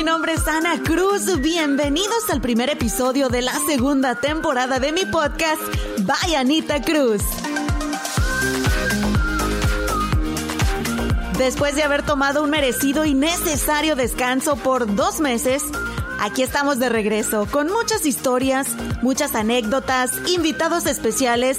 Mi 0.00 0.06
nombre 0.06 0.32
es 0.32 0.48
Ana 0.48 0.82
Cruz. 0.82 1.42
Bienvenidos 1.42 2.30
al 2.30 2.40
primer 2.40 2.70
episodio 2.70 3.28
de 3.28 3.42
la 3.42 3.52
segunda 3.66 4.14
temporada 4.14 4.78
de 4.78 4.92
mi 4.92 5.04
podcast, 5.04 5.60
By 5.98 6.36
Anita 6.36 6.80
Cruz. 6.80 7.20
Después 11.36 11.76
de 11.76 11.82
haber 11.82 12.02
tomado 12.02 12.42
un 12.42 12.48
merecido 12.48 13.04
y 13.04 13.12
necesario 13.12 13.94
descanso 13.94 14.56
por 14.56 14.94
dos 14.96 15.20
meses, 15.20 15.64
aquí 16.18 16.40
estamos 16.40 16.78
de 16.78 16.88
regreso 16.88 17.46
con 17.50 17.70
muchas 17.70 18.06
historias, 18.06 18.68
muchas 19.02 19.34
anécdotas, 19.34 20.12
invitados 20.30 20.86
especiales 20.86 21.58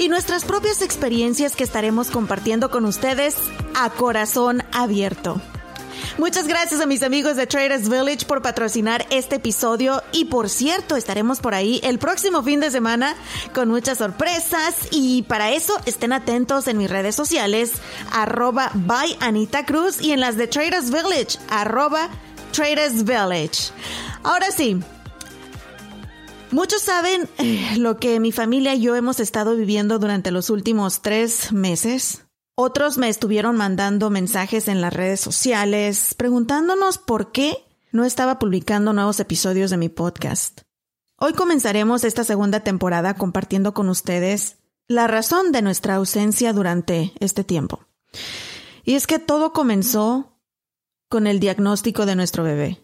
y 0.00 0.08
nuestras 0.08 0.44
propias 0.44 0.82
experiencias 0.82 1.54
que 1.54 1.62
estaremos 1.62 2.10
compartiendo 2.10 2.68
con 2.68 2.84
ustedes 2.84 3.36
a 3.76 3.90
corazón 3.90 4.64
abierto. 4.72 5.40
Muchas 6.18 6.48
gracias 6.48 6.80
a 6.80 6.86
mis 6.86 7.02
amigos 7.02 7.36
de 7.36 7.46
Traders 7.46 7.90
Village 7.90 8.24
por 8.24 8.40
patrocinar 8.40 9.06
este 9.10 9.36
episodio 9.36 10.02
y 10.12 10.24
por 10.24 10.48
cierto 10.48 10.96
estaremos 10.96 11.40
por 11.40 11.54
ahí 11.54 11.78
el 11.84 11.98
próximo 11.98 12.42
fin 12.42 12.58
de 12.58 12.70
semana 12.70 13.14
con 13.54 13.68
muchas 13.68 13.98
sorpresas 13.98 14.88
y 14.90 15.24
para 15.24 15.52
eso 15.52 15.74
estén 15.84 16.14
atentos 16.14 16.68
en 16.68 16.78
mis 16.78 16.88
redes 16.88 17.14
sociales 17.14 17.72
arroba 18.12 18.70
by 18.72 19.14
Anita 19.20 19.66
Cruz 19.66 20.00
y 20.00 20.12
en 20.12 20.20
las 20.20 20.38
de 20.38 20.46
Traders 20.46 20.90
Village 20.90 21.38
arroba 21.50 22.08
Traders 22.50 23.04
Village. 23.04 23.70
Ahora 24.22 24.50
sí, 24.50 24.78
Muchos 26.52 26.80
saben 26.80 27.28
eh, 27.38 27.74
lo 27.76 27.98
que 27.98 28.20
mi 28.20 28.30
familia 28.30 28.74
y 28.74 28.80
yo 28.80 28.94
hemos 28.94 29.18
estado 29.18 29.56
viviendo 29.56 29.98
durante 29.98 30.30
los 30.30 30.48
últimos 30.48 31.02
tres 31.02 31.52
meses. 31.52 32.25
Otros 32.58 32.96
me 32.96 33.10
estuvieron 33.10 33.54
mandando 33.54 34.08
mensajes 34.08 34.68
en 34.68 34.80
las 34.80 34.90
redes 34.90 35.20
sociales 35.20 36.14
preguntándonos 36.14 36.96
por 36.96 37.30
qué 37.30 37.62
no 37.92 38.06
estaba 38.06 38.38
publicando 38.38 38.94
nuevos 38.94 39.20
episodios 39.20 39.70
de 39.70 39.76
mi 39.76 39.90
podcast. 39.90 40.62
Hoy 41.18 41.34
comenzaremos 41.34 42.02
esta 42.02 42.24
segunda 42.24 42.60
temporada 42.60 43.12
compartiendo 43.12 43.74
con 43.74 43.90
ustedes 43.90 44.56
la 44.88 45.06
razón 45.06 45.52
de 45.52 45.60
nuestra 45.60 45.96
ausencia 45.96 46.54
durante 46.54 47.12
este 47.20 47.44
tiempo. 47.44 47.84
Y 48.84 48.94
es 48.94 49.06
que 49.06 49.18
todo 49.18 49.52
comenzó 49.52 50.40
con 51.10 51.26
el 51.26 51.40
diagnóstico 51.40 52.06
de 52.06 52.16
nuestro 52.16 52.42
bebé, 52.42 52.82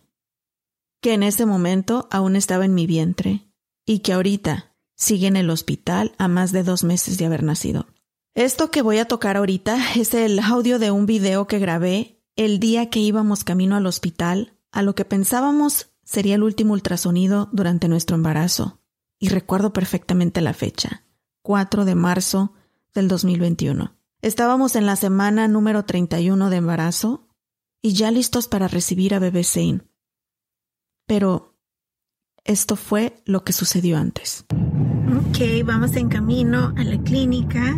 que 1.01 1.15
en 1.15 1.23
ese 1.23 1.47
momento 1.47 2.09
aún 2.11 2.37
estaba 2.37 2.67
en 2.67 2.75
mi 2.75 2.87
vientre 2.87 3.51
y 3.87 4.01
que 4.01 4.13
ahorita 4.13 4.77
sigue 4.97 5.29
en 5.29 5.37
el 5.37 5.49
hospital 5.49 6.15
a 6.19 6.29
más 6.29 6.53
de 6.53 6.63
dos 6.63 6.85
meses 6.85 7.17
de 7.17 7.25
haber 7.25 7.43
nacido. 7.43 7.87
Esto 8.35 8.71
que 8.71 8.81
voy 8.81 8.97
a 8.97 9.05
tocar 9.05 9.37
ahorita 9.37 9.93
es 9.97 10.15
el 10.15 10.39
audio 10.39 10.79
de 10.79 10.91
un 10.91 11.07
video 11.07 11.47
que 11.47 11.59
grabé 11.59 12.23
el 12.35 12.59
día 12.61 12.89
que 12.89 12.99
íbamos 12.99 13.45
camino 13.45 13.77
al 13.77 13.87
hospital 13.87 14.57
a 14.71 14.83
lo 14.83 14.95
que 14.95 15.05
pensábamos 15.05 15.91
sería 16.03 16.37
el 16.37 16.43
último 16.43 16.73
ultrasonido 16.73 17.51
durante 17.53 17.89
nuestro 17.89 18.17
embarazo. 18.17 18.81
Y 19.19 19.29
recuerdo 19.29 19.73
perfectamente 19.73 20.41
la 20.41 20.55
fecha, 20.55 21.05
4 21.43 21.85
de 21.85 21.95
marzo 21.95 22.55
del 22.95 23.07
2021. 23.07 23.95
Estábamos 24.23 24.77
en 24.77 24.87
la 24.87 24.97
semana 24.97 25.47
número 25.47 25.85
31 25.85 26.49
de 26.49 26.57
embarazo 26.57 27.29
y 27.83 27.93
ya 27.93 28.11
listos 28.11 28.49
para 28.49 28.67
recibir 28.67 29.15
a 29.15 29.19
bebé 29.19 29.45
Zane. 29.45 29.83
Pero 31.07 31.52
esto 32.45 32.77
fue 32.77 33.15
lo 33.25 33.45
que 33.45 33.53
sucedió 33.53 33.99
antes. 33.99 34.45
Ok, 34.51 35.65
vamos 35.65 35.95
en 35.97 36.09
camino 36.09 36.73
a 36.77 36.85
la 36.85 36.99
clínica 37.03 37.77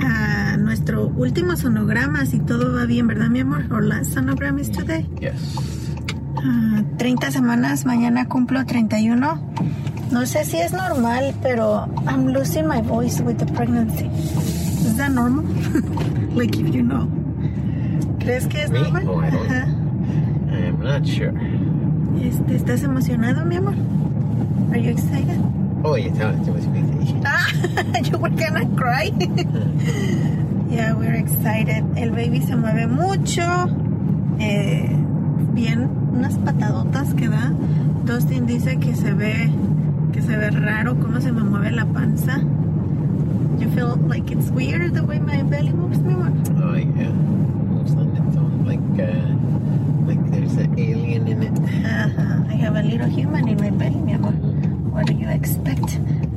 a 0.00 0.56
nuestro 0.56 1.08
último 1.08 1.56
sonograma, 1.56 2.24
si 2.26 2.38
todo 2.40 2.74
va 2.74 2.84
bien, 2.86 3.06
¿verdad, 3.06 3.28
mi 3.28 3.40
amor? 3.40 3.64
Our 3.70 3.82
last 3.84 4.12
sonogram 4.14 4.58
is 4.58 4.70
today. 4.70 5.06
Yes. 5.20 5.56
Ah, 6.36 6.82
30 6.98 7.30
semanas, 7.32 7.84
mañana 7.84 8.28
cumplo 8.28 8.64
31. 8.64 9.40
No 10.10 10.24
sé 10.26 10.44
si 10.44 10.56
es 10.58 10.72
normal, 10.72 11.34
pero 11.42 11.86
I'm 12.06 12.28
losing 12.32 12.66
my 12.66 12.80
voice 12.80 13.20
with 13.22 13.36
the 13.38 13.46
pregnancy. 13.52 14.06
Is 14.06 14.96
that 14.96 15.10
normal? 15.10 15.44
like 16.34 16.56
if 16.58 16.72
you 16.74 16.82
know. 16.82 17.08
¿Crees 18.20 18.46
que 18.46 18.62
es 18.62 18.70
Me? 18.70 18.80
normal? 18.80 19.08
Oh, 19.08 19.20
I 19.20 19.30
don't-. 19.30 19.50
I'm 20.50 20.80
not 20.80 21.06
sure. 21.06 21.32
Este, 22.22 22.56
¿Estás 22.56 22.82
emocionado, 22.82 23.44
mi 23.44 23.56
amor? 23.56 23.74
Are 24.70 24.80
you 24.80 24.90
excited? 24.90 25.40
Oh, 25.84 25.96
to 25.96 26.52
us, 26.52 26.66
please. 26.66 27.14
Ah, 27.24 27.46
you 28.02 28.18
were 28.18 28.30
gonna 28.30 28.66
cry. 28.76 29.12
yeah, 30.68 30.92
we're 30.94 31.14
excited. 31.14 31.84
El 31.96 32.10
baby 32.10 32.40
se 32.40 32.56
mueve 32.56 32.86
mucho. 32.86 33.42
Eh, 34.40 34.90
bien, 35.54 35.88
unas 36.12 36.36
patadotas 36.38 37.14
que 37.14 37.28
da. 37.28 37.52
Dustin 38.04 38.46
dice 38.46 38.78
que 38.78 38.94
se 38.94 39.12
ve 39.12 39.50
que 40.12 40.22
se 40.22 40.36
ve 40.36 40.50
raro 40.50 40.98
cómo 40.98 41.20
se 41.20 41.30
me 41.32 41.42
mueve 41.44 41.70
la 41.70 41.84
panza. 41.84 42.40
You 43.58 43.68
feel 43.70 43.96
like 44.08 44.30
it's 44.30 44.50
weird 44.50 44.94
the 44.94 45.02
way 45.04 45.18
my 45.18 45.42
belly 45.42 45.72
moves, 45.72 45.98
mi 46.00 46.14
amor? 46.14 46.32
Oh, 46.62 46.74
yeah. 46.74 47.12
Looks 47.74 47.92
on 47.92 48.16
its 48.16 48.36
own, 48.36 48.64
like, 48.66 48.80
uh, 48.98 50.06
like 50.06 50.30
there's 50.30 50.54
an 50.56 50.78
alien 50.78 51.26
in 51.28 51.42
it. 51.42 51.54
Ajá, 51.84 52.46
I 52.50 52.54
have 52.54 52.76
a 52.76 52.77
little 52.88 53.08
human 53.08 53.48
in 53.48 53.60
my 53.60 53.70
belly, 53.70 54.00
mi 54.00 54.14
amor. 54.14 54.32
What 54.92 55.06
do 55.06 55.12
you 55.12 55.28
expect? 55.28 55.84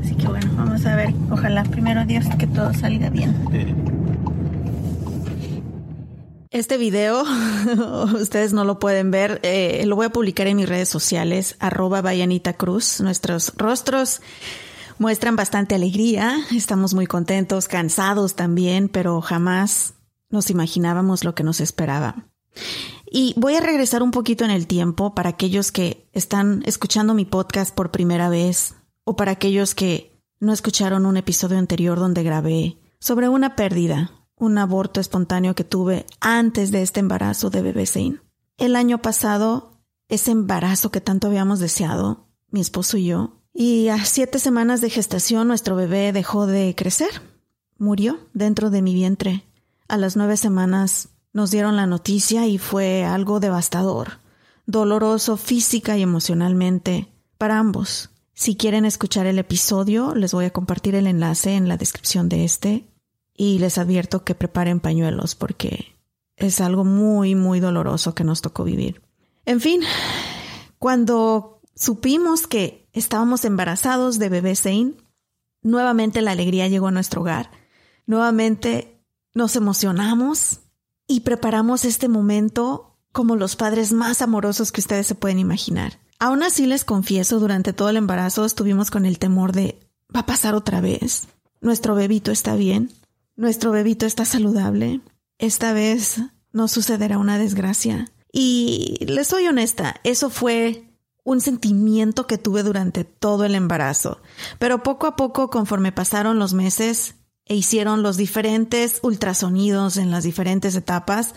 Así 0.02 0.16
que 0.16 0.28
bueno, 0.28 0.52
vamos 0.56 0.86
a 0.86 0.96
ver. 0.96 1.14
Ojalá 1.32 1.64
primero 1.64 2.06
Dios 2.06 2.26
que 2.38 2.48
todo 2.48 2.74
salga 2.74 3.10
bien. 3.10 3.34
Este 6.50 6.78
video, 6.78 7.24
ustedes 8.22 8.52
no 8.52 8.66
lo 8.66 8.78
pueden 8.78 9.10
ver, 9.10 9.40
eh, 9.42 9.86
lo 9.86 9.96
voy 9.96 10.08
a 10.08 10.10
publicar 10.10 10.48
en 10.48 10.58
mis 10.58 10.68
redes 10.68 10.90
sociales, 10.90 11.56
arroba 11.60 12.02
Bayanita 12.02 12.54
Cruz. 12.54 13.00
Nuestros 13.00 13.54
rostros 13.56 14.22
muestran 15.00 15.38
bastante 15.38 15.76
alegría, 15.76 16.38
estamos 16.54 16.94
muy 16.94 17.08
contentos, 17.08 17.70
cansados 17.70 18.36
también, 18.36 18.90
pero 18.90 19.22
jamás 19.22 19.94
nos 20.30 20.50
imaginábamos 20.50 21.24
lo 21.24 21.36
que 21.36 21.44
nos 21.44 21.62
esperaba. 21.62 22.28
Y 23.14 23.34
voy 23.36 23.56
a 23.56 23.60
regresar 23.60 24.04
un 24.04 24.12
poquito 24.12 24.46
en 24.46 24.52
el 24.52 24.68
tiempo 24.68 25.14
para 25.14 25.32
aquellos 25.32 25.74
que 25.74 26.10
están 26.14 26.64
escuchando 26.66 27.14
mi 27.14 27.26
podcast 27.26 27.76
por 27.76 27.92
primera 27.92 28.30
vez 28.30 28.76
o 29.04 29.18
para 29.18 29.34
aquellos 29.34 29.76
que 29.76 30.18
no 30.40 30.54
escucharon 30.54 31.06
un 31.06 31.18
episodio 31.18 31.58
anterior 31.58 32.00
donde 32.00 32.24
grabé 32.24 32.78
sobre 33.02 33.28
una 33.28 33.58
pérdida, 33.58 34.12
un 34.38 34.58
aborto 34.58 35.02
espontáneo 35.02 35.56
que 35.56 35.66
tuve 35.66 36.06
antes 36.22 36.72
de 36.72 36.84
este 36.84 37.02
embarazo 37.02 37.50
de 37.50 37.62
bebé 37.62 37.86
Zane. 37.86 38.22
El 38.58 38.78
año 38.78 39.02
pasado, 39.02 39.84
ese 40.08 40.32
embarazo 40.32 40.90
que 40.90 41.02
tanto 41.02 41.28
habíamos 41.28 41.60
deseado, 41.60 42.30
mi 42.50 42.62
esposo 42.62 42.96
y 42.96 43.08
yo, 43.08 43.42
y 43.54 43.90
a 43.90 44.06
siete 44.06 44.40
semanas 44.40 44.80
de 44.80 44.90
gestación 44.90 45.50
nuestro 45.50 45.76
bebé 45.76 46.14
dejó 46.14 46.48
de 46.48 46.76
crecer. 46.78 47.22
Murió 47.78 48.20
dentro 48.34 48.70
de 48.70 48.82
mi 48.82 48.94
vientre. 48.94 49.44
A 49.90 49.98
las 49.98 50.16
nueve 50.16 50.38
semanas 50.38 51.10
nos 51.34 51.52
dieron 51.52 51.76
la 51.76 51.86
noticia 51.86 52.48
y 52.48 52.58
fue 52.58 53.04
algo 53.04 53.40
devastador, 53.40 54.20
doloroso 54.66 55.38
física 55.38 55.98
y 55.98 56.02
emocionalmente 56.02 57.08
para 57.38 57.60
ambos. 57.60 58.10
Si 58.34 58.56
quieren 58.56 58.86
escuchar 58.86 59.26
el 59.28 59.40
episodio, 59.40 60.16
les 60.16 60.34
voy 60.34 60.46
a 60.46 60.52
compartir 60.52 60.96
el 60.96 61.08
enlace 61.08 61.56
en 61.56 61.68
la 61.68 61.78
descripción 61.78 62.30
de 62.30 62.44
este 62.44 62.86
y 63.36 63.60
les 63.60 63.78
advierto 63.78 64.24
que 64.24 64.36
preparen 64.36 64.80
pañuelos 64.80 65.36
porque 65.36 65.96
es 66.38 66.60
algo 66.60 66.84
muy, 66.84 67.36
muy 67.36 67.60
doloroso 67.60 68.16
que 68.16 68.24
nos 68.24 68.42
tocó 68.42 68.64
vivir. 68.64 69.02
En 69.46 69.62
fin, 69.62 69.82
cuando 70.80 71.62
supimos 71.76 72.48
que 72.48 72.90
estábamos 72.94 73.46
embarazados 73.46 74.20
de 74.20 74.30
bebé 74.30 74.56
Zane, 74.56 74.94
nuevamente 75.62 76.22
la 76.22 76.32
alegría 76.32 76.68
llegó 76.68 76.88
a 76.88 76.92
nuestro 76.92 77.22
hogar. 77.22 77.52
Nuevamente 78.06 79.04
nos 79.34 79.56
emocionamos 79.56 80.62
y 81.12 81.20
preparamos 81.20 81.84
este 81.84 82.08
momento 82.08 82.96
como 83.12 83.36
los 83.36 83.58
padres 83.58 83.92
más 83.92 84.22
amorosos 84.22 84.72
que 84.72 84.80
ustedes 84.80 85.08
se 85.08 85.16
pueden 85.16 85.40
imaginar. 85.40 86.00
Aún 86.20 86.42
así 86.42 86.66
les 86.66 86.86
confieso, 86.86 87.42
durante 87.42 87.74
todo 87.74 87.90
el 87.90 87.98
embarazo 87.98 88.46
estuvimos 88.46 88.92
con 88.92 89.06
el 89.06 89.20
temor 89.20 89.52
de 89.52 89.78
va 90.16 90.22
a 90.22 90.26
pasar 90.26 90.56
otra 90.56 90.80
vez. 90.80 91.28
Nuestro 91.60 91.96
bebito 91.96 92.32
está 92.32 92.56
bien. 92.56 92.92
Nuestro 93.36 93.72
bebito 93.72 94.06
está 94.06 94.24
saludable. 94.24 95.02
Esta 95.38 95.74
vez 95.74 96.22
no 96.54 96.70
sucederá 96.70 97.18
una 97.18 97.38
desgracia. 97.38 98.10
Y 98.32 99.06
les 99.06 99.28
soy 99.28 99.48
honesta, 99.48 99.96
eso 100.06 100.30
fue 100.30 100.96
un 101.26 101.42
sentimiento 101.42 102.26
que 102.26 102.38
tuve 102.38 102.64
durante 102.64 103.04
todo 103.04 103.44
el 103.44 103.56
embarazo. 103.56 104.22
Pero 104.60 104.82
poco 104.82 105.08
a 105.08 105.18
poco, 105.18 105.50
conforme 105.50 105.92
pasaron 105.92 106.40
los 106.40 106.54
meses 106.54 107.16
e 107.52 107.56
hicieron 107.56 108.02
los 108.02 108.16
diferentes 108.16 109.00
ultrasonidos 109.04 109.98
en 109.98 110.10
las 110.10 110.24
diferentes 110.24 110.74
etapas, 110.76 111.36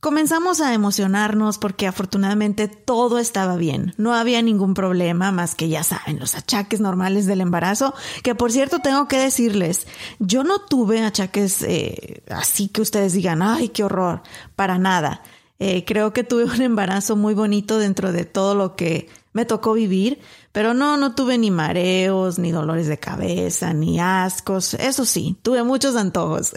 Comenzamos 0.00 0.60
a 0.60 0.74
emocionarnos 0.74 1.58
porque 1.58 1.86
afortunadamente 1.86 2.66
todo 2.66 3.20
estaba 3.20 3.54
bien. 3.54 3.94
No 3.98 4.14
había 4.14 4.42
ningún 4.42 4.74
problema 4.74 5.30
más 5.30 5.54
que 5.54 5.68
ya 5.68 5.84
saben, 5.84 6.18
los 6.18 6.34
achaques 6.34 6.80
normales 6.80 7.26
del 7.26 7.40
embarazo, 7.40 7.94
que 8.24 8.34
por 8.34 8.50
cierto 8.50 8.80
tengo 8.80 9.06
que 9.06 9.18
decirles, 9.18 9.86
yo 10.18 10.42
no 10.42 10.58
tuve 10.58 11.04
achaques 11.04 11.62
eh, 11.62 12.24
así 12.30 12.66
que 12.66 12.82
ustedes 12.82 13.12
digan, 13.12 13.42
ay, 13.42 13.68
qué 13.68 13.84
horror, 13.84 14.22
para 14.56 14.76
nada. 14.76 15.22
Eh, 15.60 15.84
creo 15.84 16.12
que 16.12 16.24
tuve 16.24 16.46
un 16.46 16.62
embarazo 16.62 17.14
muy 17.14 17.34
bonito 17.34 17.78
dentro 17.78 18.10
de 18.10 18.24
todo 18.24 18.56
lo 18.56 18.74
que 18.74 19.08
me 19.32 19.44
tocó 19.44 19.72
vivir, 19.72 20.18
pero 20.52 20.74
no, 20.74 20.96
no 20.96 21.14
tuve 21.14 21.38
ni 21.38 21.50
mareos, 21.50 22.38
ni 22.38 22.52
dolores 22.52 22.86
de 22.86 22.98
cabeza, 22.98 23.72
ni 23.72 23.98
ascos. 23.98 24.74
Eso 24.74 25.04
sí, 25.04 25.36
tuve 25.42 25.62
muchos 25.62 25.96
antojos 25.96 26.52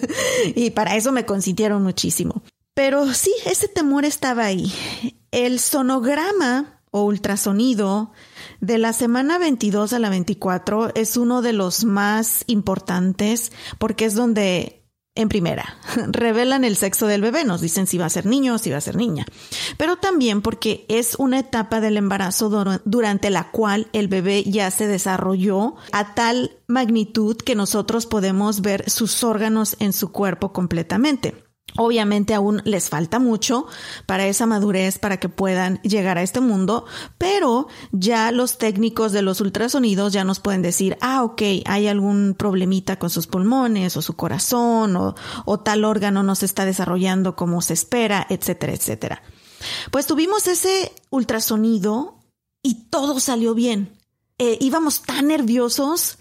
y 0.54 0.70
para 0.70 0.96
eso 0.96 1.12
me 1.12 1.26
consintieron 1.26 1.82
muchísimo. 1.82 2.42
Pero 2.74 3.12
sí, 3.12 3.32
ese 3.44 3.68
temor 3.68 4.04
estaba 4.04 4.44
ahí. 4.44 4.72
El 5.32 5.58
sonograma 5.58 6.80
o 6.92 7.02
ultrasonido 7.02 8.12
de 8.60 8.78
la 8.78 8.92
semana 8.92 9.38
22 9.38 9.92
a 9.92 9.98
la 9.98 10.10
24 10.10 10.94
es 10.94 11.16
uno 11.16 11.42
de 11.42 11.52
los 11.52 11.84
más 11.84 12.44
importantes 12.46 13.52
porque 13.78 14.04
es 14.04 14.14
donde 14.14 14.79
en 15.14 15.28
primera, 15.28 15.76
revelan 16.08 16.64
el 16.64 16.76
sexo 16.76 17.06
del 17.06 17.22
bebé, 17.22 17.44
nos 17.44 17.60
dicen 17.60 17.86
si 17.86 17.98
va 17.98 18.06
a 18.06 18.10
ser 18.10 18.26
niño 18.26 18.54
o 18.54 18.58
si 18.58 18.70
va 18.70 18.76
a 18.78 18.82
ser 18.82 18.96
niña, 18.96 19.26
pero 19.76 19.96
también 19.96 20.42
porque 20.42 20.86
es 20.88 21.16
una 21.16 21.40
etapa 21.40 21.80
del 21.80 21.96
embarazo 21.96 22.80
durante 22.84 23.30
la 23.30 23.50
cual 23.50 23.88
el 23.92 24.08
bebé 24.08 24.44
ya 24.44 24.70
se 24.70 24.86
desarrolló 24.86 25.74
a 25.92 26.14
tal 26.14 26.58
magnitud 26.66 27.36
que 27.36 27.54
nosotros 27.54 28.06
podemos 28.06 28.60
ver 28.60 28.88
sus 28.88 29.24
órganos 29.24 29.76
en 29.80 29.92
su 29.92 30.12
cuerpo 30.12 30.52
completamente. 30.52 31.49
Obviamente 31.76 32.34
aún 32.34 32.62
les 32.64 32.88
falta 32.88 33.18
mucho 33.18 33.66
para 34.06 34.26
esa 34.26 34.46
madurez 34.46 34.98
para 34.98 35.18
que 35.18 35.28
puedan 35.28 35.80
llegar 35.82 36.18
a 36.18 36.22
este 36.22 36.40
mundo, 36.40 36.86
pero 37.18 37.68
ya 37.92 38.32
los 38.32 38.58
técnicos 38.58 39.12
de 39.12 39.22
los 39.22 39.40
ultrasonidos 39.40 40.12
ya 40.12 40.24
nos 40.24 40.40
pueden 40.40 40.62
decir, 40.62 40.96
ah, 41.00 41.22
ok, 41.22 41.42
hay 41.64 41.88
algún 41.88 42.34
problemita 42.36 42.98
con 42.98 43.10
sus 43.10 43.26
pulmones 43.26 43.96
o 43.96 44.02
su 44.02 44.16
corazón 44.16 44.96
o, 44.96 45.14
tal 45.60 45.84
órgano 45.84 46.22
no 46.22 46.34
se 46.34 46.46
está 46.46 46.64
desarrollando 46.64 47.36
como 47.36 47.60
se 47.60 47.74
espera, 47.74 48.26
etcétera, 48.28 48.72
etcétera. 48.72 49.22
Pues 49.90 50.06
tuvimos 50.06 50.46
ese 50.46 50.92
ultrasonido 51.10 52.18
y 52.62 52.86
todo 52.88 53.20
salió 53.20 53.54
bien. 53.54 53.96
Eh, 54.38 54.56
íbamos 54.60 55.02
tan 55.02 55.28
nerviosos 55.28 56.18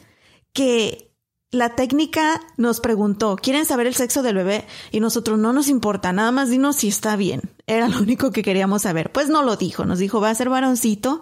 que 0.51 1.08
la 1.51 1.75
técnica 1.75 2.41
nos 2.57 2.79
preguntó, 2.79 3.35
¿quieren 3.35 3.65
saber 3.65 3.87
el 3.87 3.95
sexo 3.95 4.21
del 4.21 4.35
bebé? 4.35 4.65
Y 4.91 4.99
nosotros 4.99 5.39
no 5.39 5.51
nos 5.51 5.67
importa, 5.67 6.13
nada 6.13 6.31
más 6.31 6.49
dinos 6.49 6.75
si 6.75 6.87
está 6.87 7.15
bien. 7.15 7.41
Era 7.65 7.87
lo 7.87 7.99
único 7.99 8.31
que 8.31 8.43
queríamos 8.43 8.83
saber. 8.83 9.11
Pues 9.11 9.29
no 9.29 9.41
lo 9.41 9.55
dijo, 9.55 9.85
nos 9.85 9.99
dijo, 9.99 10.21
va 10.21 10.29
a 10.29 10.35
ser 10.35 10.49
varoncito. 10.49 11.21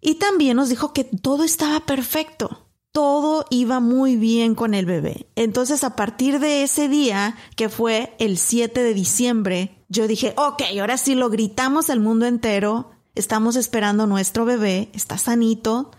Y 0.00 0.16
también 0.16 0.56
nos 0.56 0.68
dijo 0.68 0.92
que 0.92 1.04
todo 1.04 1.44
estaba 1.44 1.80
perfecto. 1.80 2.60
Todo 2.92 3.46
iba 3.50 3.80
muy 3.80 4.16
bien 4.16 4.54
con 4.54 4.74
el 4.74 4.86
bebé. 4.86 5.26
Entonces, 5.34 5.82
a 5.82 5.96
partir 5.96 6.38
de 6.38 6.62
ese 6.62 6.88
día, 6.88 7.36
que 7.56 7.68
fue 7.68 8.14
el 8.18 8.38
7 8.38 8.82
de 8.82 8.94
diciembre, 8.94 9.84
yo 9.88 10.06
dije, 10.06 10.34
ok, 10.36 10.62
ahora 10.78 10.96
sí 10.96 11.14
lo 11.14 11.30
gritamos 11.30 11.90
al 11.90 11.98
mundo 11.98 12.26
entero 12.26 12.93
Estamos 13.14 13.56
esperando 13.56 14.06
nuestro 14.06 14.44
bebé, 14.44 14.90
está 14.92 15.18
sanito. 15.18 15.90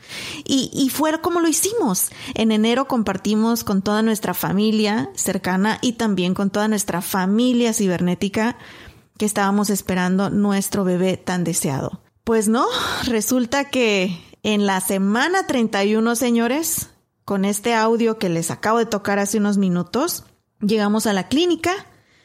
Y, 0.44 0.70
y 0.74 0.90
fue 0.90 1.20
como 1.22 1.40
lo 1.40 1.48
hicimos. 1.48 2.10
En 2.34 2.52
enero 2.52 2.88
compartimos 2.88 3.64
con 3.64 3.82
toda 3.82 4.02
nuestra 4.02 4.34
familia 4.34 5.10
cercana 5.16 5.78
y 5.82 5.94
también 5.94 6.34
con 6.34 6.50
toda 6.50 6.68
nuestra 6.68 7.02
familia 7.02 7.74
cibernética 7.74 8.58
que 9.18 9.26
estábamos 9.26 9.70
esperando 9.70 10.30
nuestro 10.30 10.84
bebé 10.84 11.18
tan 11.18 11.44
deseado. 11.44 12.02
Pues 12.24 12.48
no, 12.48 12.66
resulta 13.06 13.70
que 13.70 14.20
en 14.44 14.66
la 14.66 14.82
semana 14.82 15.48
31, 15.48 16.16
señores, 16.16 16.90
con 17.24 17.46
este 17.46 17.74
audio 17.74 18.18
que 18.20 18.30
les 18.30 18.52
acabo 18.52 18.78
de 18.80 18.86
tocar 18.86 19.20
hace 19.20 19.38
unos 19.38 19.58
minutos, 19.58 20.26
llegamos 20.62 21.08
a 21.08 21.14
la 21.14 21.28
clínica, 21.28 21.74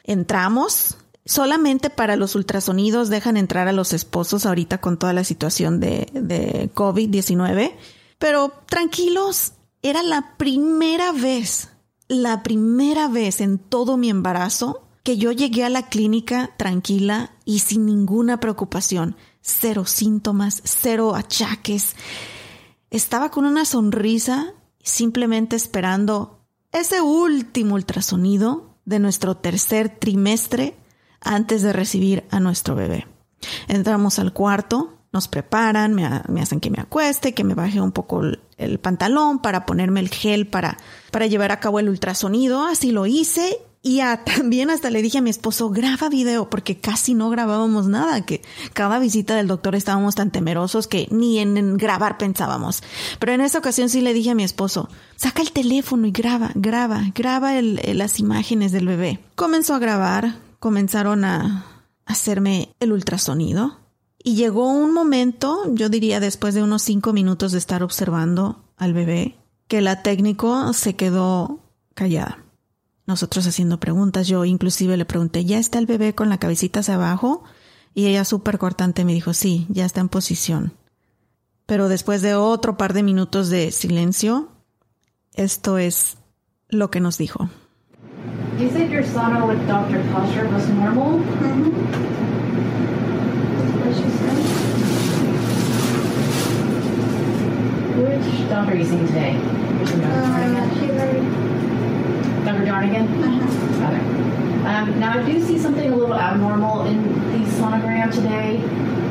entramos, 0.05 0.97
Solamente 1.25 1.91
para 1.91 2.17
los 2.17 2.35
ultrasonidos 2.35 3.09
dejan 3.09 3.37
entrar 3.37 3.69
a 3.69 3.73
los 3.73 3.93
esposos 3.93 4.47
ahorita 4.47 4.79
con 4.79 4.99
toda 4.99 5.13
la 5.13 5.25
situación 5.25 5.79
de, 5.81 6.09
de 6.13 6.71
COVID-19. 6.75 7.73
Pero 8.19 8.53
tranquilos, 8.67 9.53
era 9.83 10.03
la 10.03 10.37
primera 10.37 11.13
vez, 11.13 11.69
la 12.09 12.43
primera 12.43 13.09
vez 13.09 13.41
en 13.41 13.59
todo 13.59 13.97
mi 13.97 14.11
embarazo 14.11 14.87
que 15.03 15.17
yo 15.17 15.33
llegué 15.33 15.65
a 15.65 15.71
la 15.71 15.89
clínica 15.89 16.51
tranquila 16.57 17.33
y 17.45 17.61
sin 17.61 17.87
ninguna 17.87 18.41
preocupación. 18.41 19.17
Cero 19.41 19.87
síntomas, 19.87 20.61
cero 20.65 21.15
achaques. 21.15 21.97
Estaba 22.91 23.31
con 23.31 23.47
una 23.47 23.65
sonrisa, 23.65 24.53
simplemente 24.83 25.57
esperando 25.57 26.41
ese 26.73 27.01
último 27.01 27.75
ultrasonido 27.75 28.77
de 28.85 28.99
nuestro 28.99 29.37
tercer 29.37 29.89
trimestre 29.89 30.77
antes 31.21 31.63
de 31.63 31.73
recibir 31.73 32.25
a 32.31 32.41
nuestro 32.41 32.75
bebé. 32.75 33.07
Entramos 33.69 34.19
al 34.19 34.33
cuarto, 34.33 34.99
nos 35.13 35.29
preparan, 35.29 35.95
me, 35.95 36.05
hacen 36.41 36.61
que 36.61 36.71
me 36.71 36.81
acueste, 36.81 37.35
que 37.35 37.45
me 37.45 37.55
baje 37.55 37.81
un 37.81 37.93
poco 37.93 38.23
el, 38.23 38.79
pantalón 38.79 39.41
para 39.41 39.67
ponerme 39.67 40.01
el 40.01 40.09
gel 40.09 40.47
para, 40.47 40.77
para 41.11 41.27
llevar 41.27 41.53
a 41.53 41.61
cabo 41.61 41.81
el 41.81 41.89
ultrasonido. 41.89 42.65
Así 42.65 42.93
lo 42.93 43.07
hice 43.07 43.59
y 43.83 44.01
también 44.25 44.71
hasta 44.71 44.91
le 44.91 45.03
dije 45.03 45.19
a 45.19 45.23
mi 45.23 45.31
esposo, 45.31 45.71
graba 45.71 46.09
video, 46.09 46.51
porque 46.51 46.79
casi 46.79 47.15
no 47.15 47.31
grabábamos 47.31 47.89
nada, 47.89 48.25
que 48.25 48.43
cada 48.73 48.99
visita 48.99 49.35
del 49.35 49.49
doctor 49.49 49.75
estábamos 49.75 50.15
tan 50.15 50.31
temerosos 50.31 50.87
que 50.87 51.09
ni 51.11 51.39
en, 51.39 51.77
grabar 51.77 52.19
pensábamos. 52.19 52.83
Pero 53.19 53.33
en 53.33 53.41
esa 53.41 53.59
ocasión 53.59 53.89
sí 53.89 54.01
le 54.03 54.13
dije 54.13 54.31
a 54.31 54.35
mi 54.35 54.45
esposo, 54.45 54.89
saca 55.17 55.43
el 55.43 55.53
teléfono 55.53 56.07
y 56.07 56.13
graba, 56.13 56.51
graba, 56.55 57.05
graba 57.15 57.53
las 57.63 58.21
imágenes 58.21 58.73
del 58.73 58.87
bebé. 58.87 59.21
Comenzó 59.35 59.75
a 59.75 59.79
grabar, 59.79 60.37
comenzaron 60.61 61.25
a 61.25 61.67
hacerme 62.07 62.75
el 62.79 62.93
ultrasonido 62.93 63.81
y 64.23 64.35
llegó 64.35 64.71
un 64.71 64.93
momento, 64.93 65.63
yo 65.75 65.89
diría 65.89 66.21
después 66.21 66.55
de 66.55 66.63
unos 66.63 66.83
cinco 66.83 67.13
minutos 67.13 67.53
de 67.53 67.59
estar 67.59 67.83
observando 67.83 68.63
al 68.77 68.93
bebé, 68.93 69.39
que 69.67 69.81
la 69.81 70.03
técnico 70.03 70.73
se 70.75 70.95
quedó 70.95 71.61
callada. 71.95 72.45
Nosotros 73.07 73.47
haciendo 73.47 73.81
preguntas, 73.81 74.29
yo 74.29 74.45
inclusive 74.45 74.97
le 74.97 75.07
pregunté, 75.07 75.45
¿ya 75.45 75.59
está 75.59 75.79
el 75.79 75.87
bebé 75.87 76.15
con 76.15 76.29
la 76.29 76.39
cabecita 76.39 76.81
hacia 76.81 76.95
abajo? 76.95 77.43
Y 77.95 78.07
ella 78.07 78.25
súper 78.25 78.59
cortante 78.59 79.05
me 79.05 79.15
dijo, 79.15 79.33
sí, 79.33 79.67
ya 79.71 79.87
está 79.87 80.01
en 80.01 80.09
posición. 80.09 80.75
Pero 81.65 81.89
después 81.89 82.21
de 82.21 82.35
otro 82.35 82.77
par 82.77 82.93
de 82.93 83.03
minutos 83.03 83.49
de 83.49 83.73
silencio, 83.73 84.49
esto 85.35 85.79
es 85.79 86.19
lo 86.69 86.91
que 86.91 87.01
nos 87.01 87.17
dijo. 87.17 87.49
You 88.61 88.69
said 88.69 88.91
your 88.91 89.03
sono 89.03 89.47
with 89.47 89.67
Dr. 89.67 90.03
Posher 90.13 90.53
was 90.53 90.69
normal? 90.69 91.19
Mm-hmm. 91.19 91.71
What 93.81 93.95
she 93.97 94.03
said? 94.19 94.37
Which 97.97 98.49
doctor 98.51 98.73
are 98.73 98.77
you 98.77 98.85
seeing 98.85 99.07
today? 99.07 99.33
One, 99.33 100.03
uh, 100.05 100.67
Dr. 102.45 102.65
Darnigan? 102.67 103.07
Uh-huh. 103.25 103.87
Okay. 103.87 104.05
Um, 104.67 105.01
now, 105.01 105.19
I 105.19 105.23
do 105.25 105.41
see 105.41 105.59
something 105.59 105.91
a 105.91 105.97
little 105.97 106.15
abnormal 106.15 106.85
in 106.85 107.03
the 107.33 107.51
sonogram 107.53 108.13
today, 108.13 108.63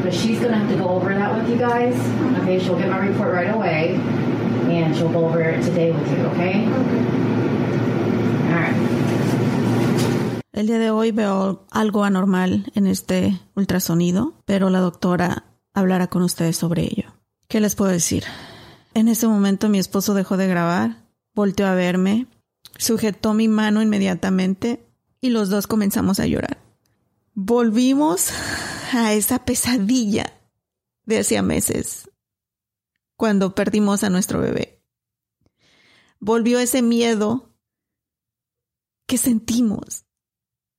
but 0.03 0.13
she's 0.13 0.37
going 0.37 0.51
to 0.51 0.59
have 0.59 0.69
to 0.69 0.77
go 0.77 0.89
over 0.89 1.09
that 1.15 1.33
with 1.33 1.49
you 1.49 1.57
guys. 1.57 1.95
Uh-huh. 1.95 2.43
Okay, 2.43 2.59
she'll 2.59 2.77
get 2.77 2.89
my 2.89 2.99
report 2.99 3.33
right 3.33 3.49
away, 3.49 3.95
and 4.69 4.95
she'll 4.95 5.11
go 5.11 5.25
over 5.25 5.41
it 5.41 5.63
today 5.63 5.91
with 5.91 6.07
you, 6.11 6.17
okay? 6.27 6.67
Okay. 6.67 7.19
El 10.59 10.67
día 10.67 10.77
de 10.77 10.91
hoy 10.91 11.11
veo 11.11 11.65
algo 11.71 12.03
anormal 12.03 12.69
en 12.75 12.85
este 12.85 13.39
ultrasonido, 13.55 14.33
pero 14.45 14.69
la 14.69 14.81
doctora 14.81 15.45
hablara 15.73 16.07
con 16.07 16.21
ustedes 16.21 16.57
sobre 16.57 16.83
ello. 16.83 17.13
¿Qué 17.47 17.61
les 17.61 17.75
puedo 17.75 17.91
decir? 17.91 18.25
En 18.93 19.07
ese 19.07 19.27
momento 19.27 19.69
mi 19.69 19.79
esposo 19.79 20.13
dejó 20.13 20.35
de 20.35 20.47
grabar, 20.47 21.05
volteó 21.33 21.65
a 21.65 21.75
verme, 21.75 22.27
sujetó 22.77 23.33
mi 23.33 23.47
mano 23.47 23.81
inmediatamente 23.81 24.85
y 25.21 25.29
los 25.29 25.49
dos 25.49 25.65
comenzamos 25.65 26.19
a 26.19 26.27
llorar. 26.27 26.61
Volvimos 27.33 28.31
a 28.91 29.13
esa 29.13 29.45
pesadilla 29.45 30.33
de 31.05 31.19
hacía 31.19 31.41
meses, 31.41 32.09
cuando 33.15 33.55
perdimos 33.55 34.03
a 34.03 34.09
nuestro 34.09 34.41
bebé. 34.41 34.83
Volvió 36.19 36.59
ese 36.59 36.81
miedo 36.81 37.48
que 39.09 39.17
sentimos. 39.17 40.05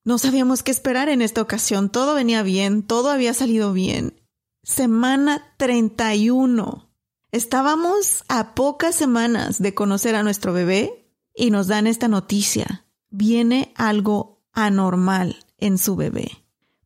No 0.05 0.17
sabíamos 0.17 0.63
qué 0.63 0.71
esperar 0.71 1.09
en 1.09 1.21
esta 1.21 1.43
ocasión. 1.43 1.91
Todo 1.91 2.15
venía 2.15 2.43
bien, 2.45 2.85
todo 2.85 3.11
había 3.11 3.35
salido 3.35 3.73
bien. 3.73 4.23
Semana 4.63 5.55
31. 5.59 6.89
Estábamos 7.33 8.25
a 8.29 8.55
pocas 8.55 8.95
semanas 8.95 9.61
de 9.61 9.75
conocer 9.75 10.15
a 10.15 10.23
nuestro 10.23 10.53
bebé 10.53 11.13
y 11.35 11.51
nos 11.51 11.67
dan 11.67 11.89
esta 11.89 12.07
noticia. 12.07 12.87
Viene 13.11 13.75
algo 13.77 14.45
anormal 14.53 15.45
en 15.59 15.77
su 15.77 15.97
bebé. 15.97 16.31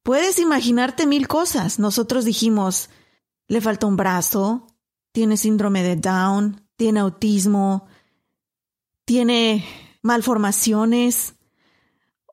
Puedes 0.03 0.39
imaginarte 0.39 1.07
mil 1.07 1.29
cosas. 1.29 1.79
Nosotros 1.79 2.25
dijimos, 2.25 2.89
le 3.49 3.61
falta 3.61 3.87
un 3.87 3.97
brazo, 3.97 4.67
tiene 5.13 5.37
síndrome 5.37 5.83
de 5.83 5.97
Down, 5.97 6.67
tiene 6.77 7.01
autismo, 7.01 7.87
tiene 9.05 9.65
malformaciones 10.03 11.34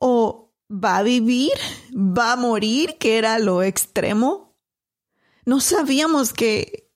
o 0.01 0.51
va 0.69 0.97
a 0.97 1.03
vivir, 1.03 1.51
va 1.93 2.33
a 2.33 2.35
morir, 2.35 2.97
que 2.97 3.17
era 3.17 3.37
lo 3.39 3.61
extremo. 3.61 4.57
No 5.45 5.59
sabíamos 5.59 6.33
que, 6.33 6.91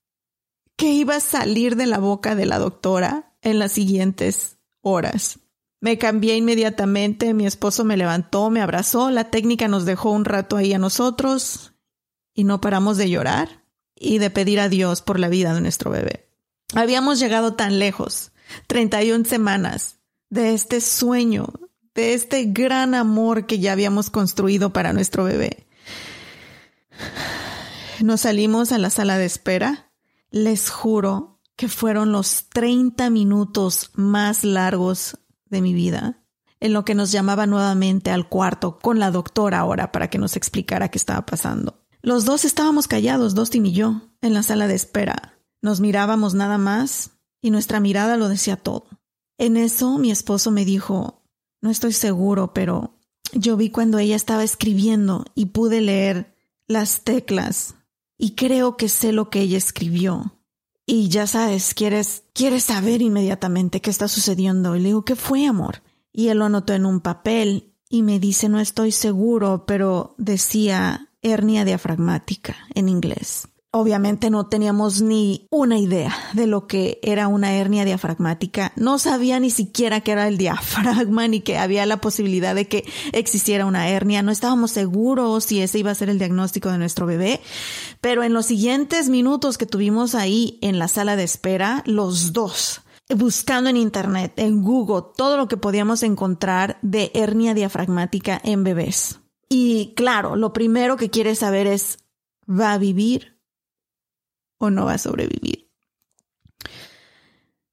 que 0.76 0.92
iba 0.92 1.18
a 1.18 1.22
salir 1.22 1.76
de 1.76 1.86
la 1.86 2.00
boca 2.00 2.36
de 2.36 2.48
la 2.48 2.58
doctora 2.58 3.38
en 3.42 3.60
las 3.60 3.74
siguientes 3.74 4.58
horas. 4.82 5.40
Me 5.82 6.00
cambié 6.00 6.36
inmediatamente, 6.36 7.36
mi 7.36 7.46
esposo 7.46 7.86
me 7.86 7.96
levantó, 7.96 8.50
me 8.50 8.62
abrazó, 8.62 9.12
la 9.12 9.30
técnica 9.30 9.68
nos 9.68 9.86
dejó 9.86 10.10
un 10.10 10.26
rato 10.26 10.58
ahí 10.58 10.74
a 10.74 10.80
nosotros 10.80 11.74
y 12.34 12.44
no 12.44 12.60
paramos 12.60 12.98
de 12.98 13.10
llorar 13.10 13.66
y 13.96 14.18
de 14.18 14.32
pedir 14.32 14.60
a 14.60 14.68
Dios 14.68 15.04
por 15.04 15.20
la 15.20 15.30
vida 15.30 15.54
de 15.54 15.62
nuestro 15.62 15.92
bebé. 15.92 16.28
Habíamos 16.74 17.20
llegado 17.20 17.54
tan 17.54 17.78
lejos, 17.78 18.32
31 18.66 19.26
semanas, 19.26 20.00
de 20.32 20.56
este 20.56 20.82
sueño, 20.82 21.54
de 21.96 22.14
este 22.14 22.46
gran 22.46 22.94
amor 22.94 23.48
que 23.48 23.60
ya 23.60 23.72
habíamos 23.72 24.10
construido 24.10 24.72
para 24.72 24.94
nuestro 24.94 25.24
bebé. 25.24 25.66
Nos 28.02 28.22
salimos 28.22 28.72
a 28.72 28.78
la 28.78 28.90
sala 28.90 29.18
de 29.18 29.26
espera. 29.26 29.92
Les 30.30 30.70
juro 30.70 31.40
que 31.56 31.70
fueron 31.70 32.12
los 32.12 32.50
30 32.50 33.10
minutos 33.10 33.92
más 33.94 34.44
largos 34.44 35.18
de 35.46 35.62
mi 35.62 35.74
vida, 35.74 36.22
en 36.60 36.74
lo 36.74 36.84
que 36.84 36.96
nos 36.96 37.12
llamaba 37.12 37.46
nuevamente 37.46 38.12
al 38.12 38.28
cuarto 38.28 38.78
con 38.80 39.00
la 39.00 39.12
doctora 39.12 39.60
ahora 39.60 39.94
para 39.94 40.10
que 40.10 40.18
nos 40.18 40.36
explicara 40.36 40.90
qué 40.90 40.98
estaba 40.98 41.26
pasando. 41.26 41.86
Los 42.02 42.26
dos 42.26 42.44
estábamos 42.44 42.88
callados, 42.88 43.34
Dustin 43.34 43.66
y 43.66 43.72
yo, 43.72 44.02
en 44.22 44.34
la 44.34 44.44
sala 44.44 44.68
de 44.68 44.76
espera. 44.76 45.40
Nos 45.62 45.80
mirábamos 45.80 46.34
nada 46.34 46.58
más 46.58 47.12
y 47.42 47.52
nuestra 47.52 47.80
mirada 47.80 48.18
lo 48.18 48.28
decía 48.28 48.58
todo. 48.58 48.88
En 49.38 49.56
eso 49.56 49.98
mi 49.98 50.12
esposo 50.12 50.52
me 50.52 50.66
dijo, 50.66 51.15
no 51.66 51.72
estoy 51.72 51.94
seguro, 51.94 52.54
pero 52.54 52.94
yo 53.34 53.58
vi 53.58 53.72
cuando 53.72 53.98
ella 53.98 54.16
estaba 54.16 54.44
escribiendo 54.44 55.26
y 55.34 55.48
pude 55.48 55.82
leer 55.82 56.36
las 56.68 57.02
teclas 57.02 57.74
y 58.20 58.36
creo 58.36 58.78
que 58.78 58.88
sé 58.88 59.12
lo 59.12 59.32
que 59.32 59.42
ella 59.42 59.58
escribió. 59.58 60.38
Y 60.86 61.10
ya 61.10 61.26
sabes, 61.26 61.74
quieres, 61.74 62.22
quieres 62.34 62.66
saber 62.66 63.02
inmediatamente 63.02 63.82
qué 63.82 63.90
está 63.90 64.08
sucediendo. 64.08 64.76
Y 64.76 64.80
le 64.80 64.90
digo, 64.90 65.06
¿qué 65.06 65.16
fue, 65.16 65.48
amor? 65.48 65.82
Y 66.14 66.28
él 66.28 66.38
lo 66.38 66.46
anotó 66.46 66.74
en 66.74 66.86
un 66.86 67.02
papel 67.02 67.74
y 67.90 68.04
me 68.04 68.20
dice, 68.20 68.48
no 68.48 68.60
estoy 68.60 68.92
seguro, 68.92 69.66
pero 69.66 70.14
decía 70.20 71.10
hernia 71.24 71.66
diafragmática 71.66 72.56
en 72.76 72.90
inglés. 72.90 73.48
Obviamente 73.78 74.30
no 74.30 74.48
teníamos 74.48 75.02
ni 75.02 75.50
una 75.52 75.78
idea 75.78 76.16
de 76.32 76.48
lo 76.48 76.66
que 76.66 76.98
era 77.04 77.28
una 77.28 77.56
hernia 77.56 77.84
diafragmática. 77.84 78.72
No 78.78 78.98
sabía 79.00 79.38
ni 79.42 79.50
siquiera 79.50 80.00
que 80.00 80.14
era 80.14 80.30
el 80.30 80.38
diafragma 80.38 81.28
ni 81.28 81.42
que 81.42 81.58
había 81.58 81.86
la 81.86 82.00
posibilidad 82.00 82.56
de 82.56 82.70
que 82.70 82.86
existiera 83.12 83.66
una 83.66 83.90
hernia. 83.90 84.22
No 84.22 84.32
estábamos 84.32 84.72
seguros 84.72 85.44
si 85.44 85.60
ese 85.60 85.80
iba 85.80 85.92
a 85.92 85.96
ser 85.96 86.10
el 86.10 86.20
diagnóstico 86.20 86.72
de 86.72 86.78
nuestro 86.78 87.06
bebé. 87.06 87.42
Pero 88.00 88.24
en 88.24 88.32
los 88.32 88.46
siguientes 88.46 89.10
minutos 89.10 89.58
que 89.58 89.66
tuvimos 89.66 90.16
ahí 90.16 90.58
en 90.62 90.80
la 90.80 90.88
sala 90.88 91.18
de 91.18 91.26
espera, 91.26 91.84
los 91.86 92.32
dos 92.32 92.82
buscando 93.14 93.70
en 93.70 93.76
internet, 93.76 94.32
en 94.38 94.64
Google, 94.64 95.04
todo 95.18 95.36
lo 95.36 95.50
que 95.50 95.58
podíamos 95.58 96.02
encontrar 96.04 96.80
de 96.82 97.12
hernia 97.14 97.54
diafragmática 97.54 98.40
en 98.42 98.64
bebés. 98.64 99.20
Y 99.50 99.94
claro, 99.98 100.38
lo 100.38 100.54
primero 100.54 100.96
que 100.96 101.10
quiere 101.10 101.36
saber 101.36 101.68
es, 101.68 101.98
¿va 102.50 102.72
a 102.72 102.78
vivir 102.78 103.35
o 104.58 104.70
no 104.70 104.86
va 104.86 104.94
a 104.94 104.98
sobrevivir? 104.98 105.70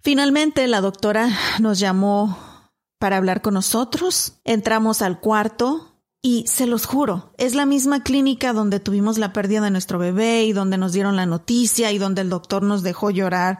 Finalmente, 0.01 0.67
la 0.67 0.81
doctora 0.81 1.29
nos 1.61 1.79
llamó 1.79 2.39
para 2.99 3.17
hablar 3.17 3.43
con 3.43 3.55
nosotros. 3.55 4.41
Entramos 4.45 5.03
al 5.03 5.21
cuarto 5.21 5.93
y 6.25 6.45
se 6.47 6.69
los 6.69 6.87
juro, 6.87 7.35
es 7.37 7.57
la 7.57 7.67
misma 7.67 8.05
clínica 8.05 8.53
donde 8.53 8.79
tuvimos 8.79 9.19
la 9.19 9.33
pérdida 9.33 9.61
de 9.61 9.73
nuestro 9.73 9.99
bebé 9.99 10.45
y 10.45 10.53
donde 10.53 10.79
nos 10.79 10.93
dieron 10.93 11.17
la 11.17 11.27
noticia 11.27 11.91
y 11.91 11.99
donde 11.99 12.21
el 12.21 12.31
doctor 12.31 12.63
nos 12.63 12.85
dejó 12.85 13.11
llorar 13.11 13.59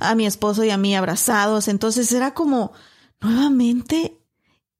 a 0.00 0.14
mi 0.14 0.24
esposo 0.24 0.64
y 0.64 0.70
a 0.70 0.78
mí 0.78 0.96
abrazados. 0.96 1.68
Entonces 1.68 2.10
era 2.12 2.32
como, 2.32 2.72
nuevamente, 3.20 4.22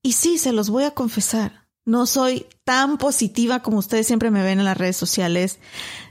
y 0.02 0.12
sí, 0.12 0.38
se 0.38 0.52
los 0.52 0.71
voy 0.71 0.85
a 0.85 0.92
confesar, 0.92 1.67
no 1.88 2.04
soy 2.04 2.45
tan 2.64 2.99
positiva 2.99 3.62
como 3.62 3.78
ustedes 3.78 4.07
siempre 4.07 4.30
me 4.30 4.42
ven 4.42 4.59
en 4.59 4.66
las 4.66 4.76
redes 4.76 4.99
sociales. 4.99 5.59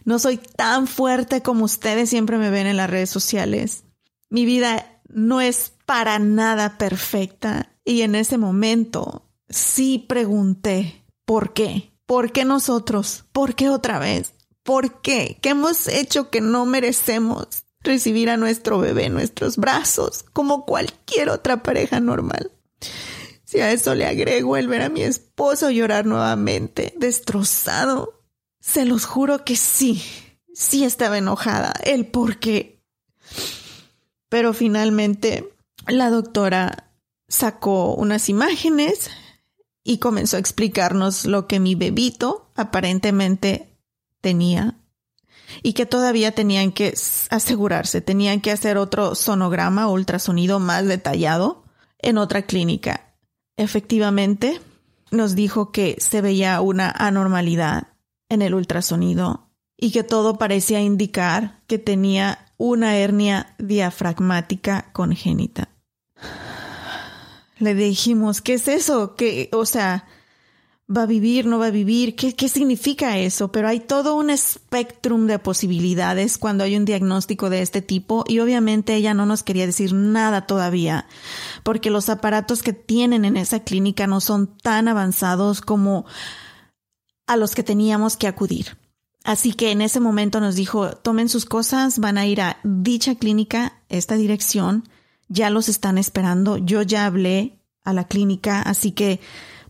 No 0.05 0.17
soy 0.17 0.37
tan 0.37 0.87
fuerte 0.87 1.43
como 1.43 1.65
ustedes 1.65 2.09
siempre 2.09 2.39
me 2.39 2.49
ven 2.49 2.65
en 2.65 2.77
las 2.77 2.89
redes 2.89 3.11
sociales. 3.11 3.83
Mi 4.27 4.43
vida 4.43 4.99
no 5.07 5.39
es 5.39 5.73
para 5.85 6.17
nada 6.17 6.79
perfecta. 6.79 7.75
Y 7.85 8.01
en 8.01 8.15
ese 8.15 8.39
momento 8.39 9.29
sí 9.49 10.03
pregunté, 10.09 11.05
¿por 11.25 11.53
qué? 11.53 11.91
¿Por 12.07 12.31
qué 12.31 12.43
nosotros? 12.43 13.25
¿Por 13.31 13.53
qué 13.53 13.69
otra 13.69 13.99
vez? 13.99 14.33
¿Por 14.63 14.99
qué? 15.03 15.37
¿Qué 15.43 15.49
hemos 15.49 15.87
hecho 15.87 16.31
que 16.31 16.41
no 16.41 16.65
merecemos 16.65 17.65
recibir 17.81 18.31
a 18.31 18.37
nuestro 18.37 18.79
bebé 18.79 19.05
en 19.05 19.13
nuestros 19.13 19.57
brazos 19.57 20.25
como 20.33 20.65
cualquier 20.65 21.29
otra 21.29 21.61
pareja 21.61 21.99
normal? 21.99 22.51
Si 23.47 23.61
a 23.61 23.71
eso 23.71 23.95
le 23.95 24.05
agrego 24.05 24.57
el 24.57 24.67
ver 24.67 24.81
a 24.81 24.89
mi 24.89 25.03
esposo 25.03 25.71
llorar 25.71 26.05
nuevamente, 26.05 26.93
destrozado, 26.97 28.21
se 28.59 28.83
los 28.83 29.05
juro 29.05 29.45
que 29.45 29.55
sí, 29.55 30.03
sí 30.53 30.83
estaba 30.83 31.17
enojada. 31.17 31.71
El 31.85 32.07
por 32.07 32.39
qué. 32.39 32.83
Pero 34.27 34.53
finalmente 34.53 35.53
la 35.87 36.09
doctora 36.09 36.91
sacó 37.29 37.95
unas 37.95 38.27
imágenes 38.27 39.09
y 39.81 39.99
comenzó 39.99 40.35
a 40.35 40.41
explicarnos 40.41 41.23
lo 41.23 41.47
que 41.47 41.61
mi 41.61 41.75
bebito 41.75 42.51
aparentemente 42.53 43.77
tenía 44.19 44.75
y 45.63 45.71
que 45.71 45.85
todavía 45.85 46.33
tenían 46.35 46.73
que 46.73 46.93
asegurarse, 47.29 48.01
tenían 48.01 48.41
que 48.41 48.51
hacer 48.51 48.77
otro 48.77 49.15
sonograma 49.15 49.87
ultrasonido 49.87 50.59
más 50.59 50.85
detallado 50.85 51.63
en 51.99 52.17
otra 52.17 52.41
clínica 52.41 53.06
efectivamente 53.57 54.61
nos 55.11 55.35
dijo 55.35 55.71
que 55.71 55.97
se 55.99 56.21
veía 56.21 56.61
una 56.61 56.89
anormalidad 56.89 57.87
en 58.29 58.41
el 58.41 58.53
ultrasonido 58.53 59.49
y 59.77 59.91
que 59.91 60.03
todo 60.03 60.37
parecía 60.37 60.81
indicar 60.81 61.61
que 61.67 61.77
tenía 61.77 62.51
una 62.57 62.97
hernia 62.97 63.55
diafragmática 63.59 64.89
congénita. 64.93 65.69
Le 67.59 67.73
dijimos, 67.73 68.41
¿qué 68.41 68.55
es 68.55 68.67
eso? 68.67 69.15
¿Qué, 69.15 69.49
o 69.51 69.65
sea, 69.65 70.07
va 70.89 71.03
a 71.03 71.05
vivir, 71.05 71.45
no 71.45 71.59
va 71.59 71.67
a 71.67 71.71
vivir, 71.71 72.15
¿Qué, 72.15 72.33
¿qué, 72.33 72.47
significa 72.47 73.17
eso? 73.17 73.51
Pero 73.51 73.67
hay 73.67 73.81
todo 73.81 74.15
un 74.15 74.29
espectrum 74.29 75.27
de 75.27 75.37
posibilidades 75.37 76.37
cuando 76.37 76.63
hay 76.63 76.77
un 76.77 76.85
diagnóstico 76.85 77.49
de 77.49 77.61
este 77.61 77.81
tipo 77.81 78.23
y 78.27 78.39
obviamente 78.39 78.95
ella 78.95 79.13
no 79.13 79.25
nos 79.25 79.43
quería 79.43 79.65
decir 79.65 79.93
nada 79.93 80.47
todavía 80.47 81.05
porque 81.63 81.89
los 81.89 82.09
aparatos 82.09 82.63
que 82.63 82.73
tienen 82.73 83.25
en 83.25 83.35
esa 83.35 83.61
clínica 83.61 84.07
no 84.07 84.21
son 84.21 84.47
tan 84.57 84.87
avanzados 84.87 85.59
como 85.61 86.05
a 87.27 87.35
los 87.35 87.53
que 87.53 87.63
teníamos 87.63 88.15
que 88.15 88.27
acudir. 88.27 88.77
Así 89.25 89.51
que 89.51 89.71
en 89.71 89.81
ese 89.81 89.99
momento 89.99 90.39
nos 90.39 90.55
dijo, 90.55 90.91
tomen 90.91 91.27
sus 91.27 91.43
cosas, 91.43 91.99
van 91.99 92.17
a 92.17 92.25
ir 92.25 92.39
a 92.39 92.59
dicha 92.63 93.15
clínica, 93.15 93.81
esta 93.89 94.15
dirección, 94.15 94.87
ya 95.27 95.49
los 95.49 95.67
están 95.67 95.97
esperando, 95.97 96.55
yo 96.55 96.81
ya 96.81 97.05
hablé 97.05 97.59
a 97.83 97.91
la 97.91 98.07
clínica, 98.07 98.61
así 98.61 98.91
que 98.91 99.19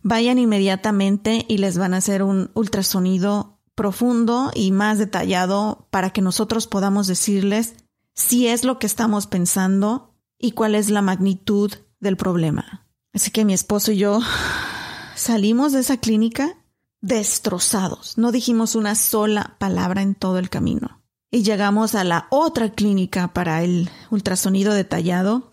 vayan 0.08 0.40
inmediatamente 0.40 1.46
y 1.50 1.58
les 1.58 1.78
van 1.78 1.94
a 1.94 1.98
hacer 1.98 2.24
un 2.24 2.50
ultrasonido 2.54 3.60
profundo 3.76 4.52
y 4.56 4.72
más 4.72 5.00
detallado 5.00 5.88
para 5.92 6.12
que 6.12 6.22
nosotros 6.22 6.66
podamos 6.66 7.08
decirles 7.08 7.76
si 8.16 8.48
es 8.48 8.64
lo 8.64 8.80
que 8.80 8.88
estamos 8.88 9.28
pensando 9.28 10.16
y 10.40 10.52
cuál 10.52 10.76
es 10.76 10.90
la 10.90 11.02
magnitud 11.02 11.74
del 12.00 12.16
problema. 12.16 12.88
Así 13.14 13.32
que 13.32 13.44
mi 13.44 13.54
esposo 13.54 13.92
y 13.92 13.98
yo 13.98 14.22
salimos 15.16 15.74
de 15.74 15.82
esa 15.82 15.98
clínica 15.98 16.56
destrozados. 17.02 18.18
No 18.18 18.32
dijimos 18.32 18.76
una 18.76 18.96
sola 18.96 19.58
palabra 19.60 20.02
en 20.02 20.16
todo 20.16 20.40
el 20.40 20.50
camino. 20.50 21.04
Y 21.32 21.44
llegamos 21.44 21.96
a 21.96 22.06
la 22.06 22.28
otra 22.32 22.72
clínica 22.72 23.34
para 23.34 23.62
el 23.62 23.90
ultrasonido 24.10 24.74
detallado 24.74 25.52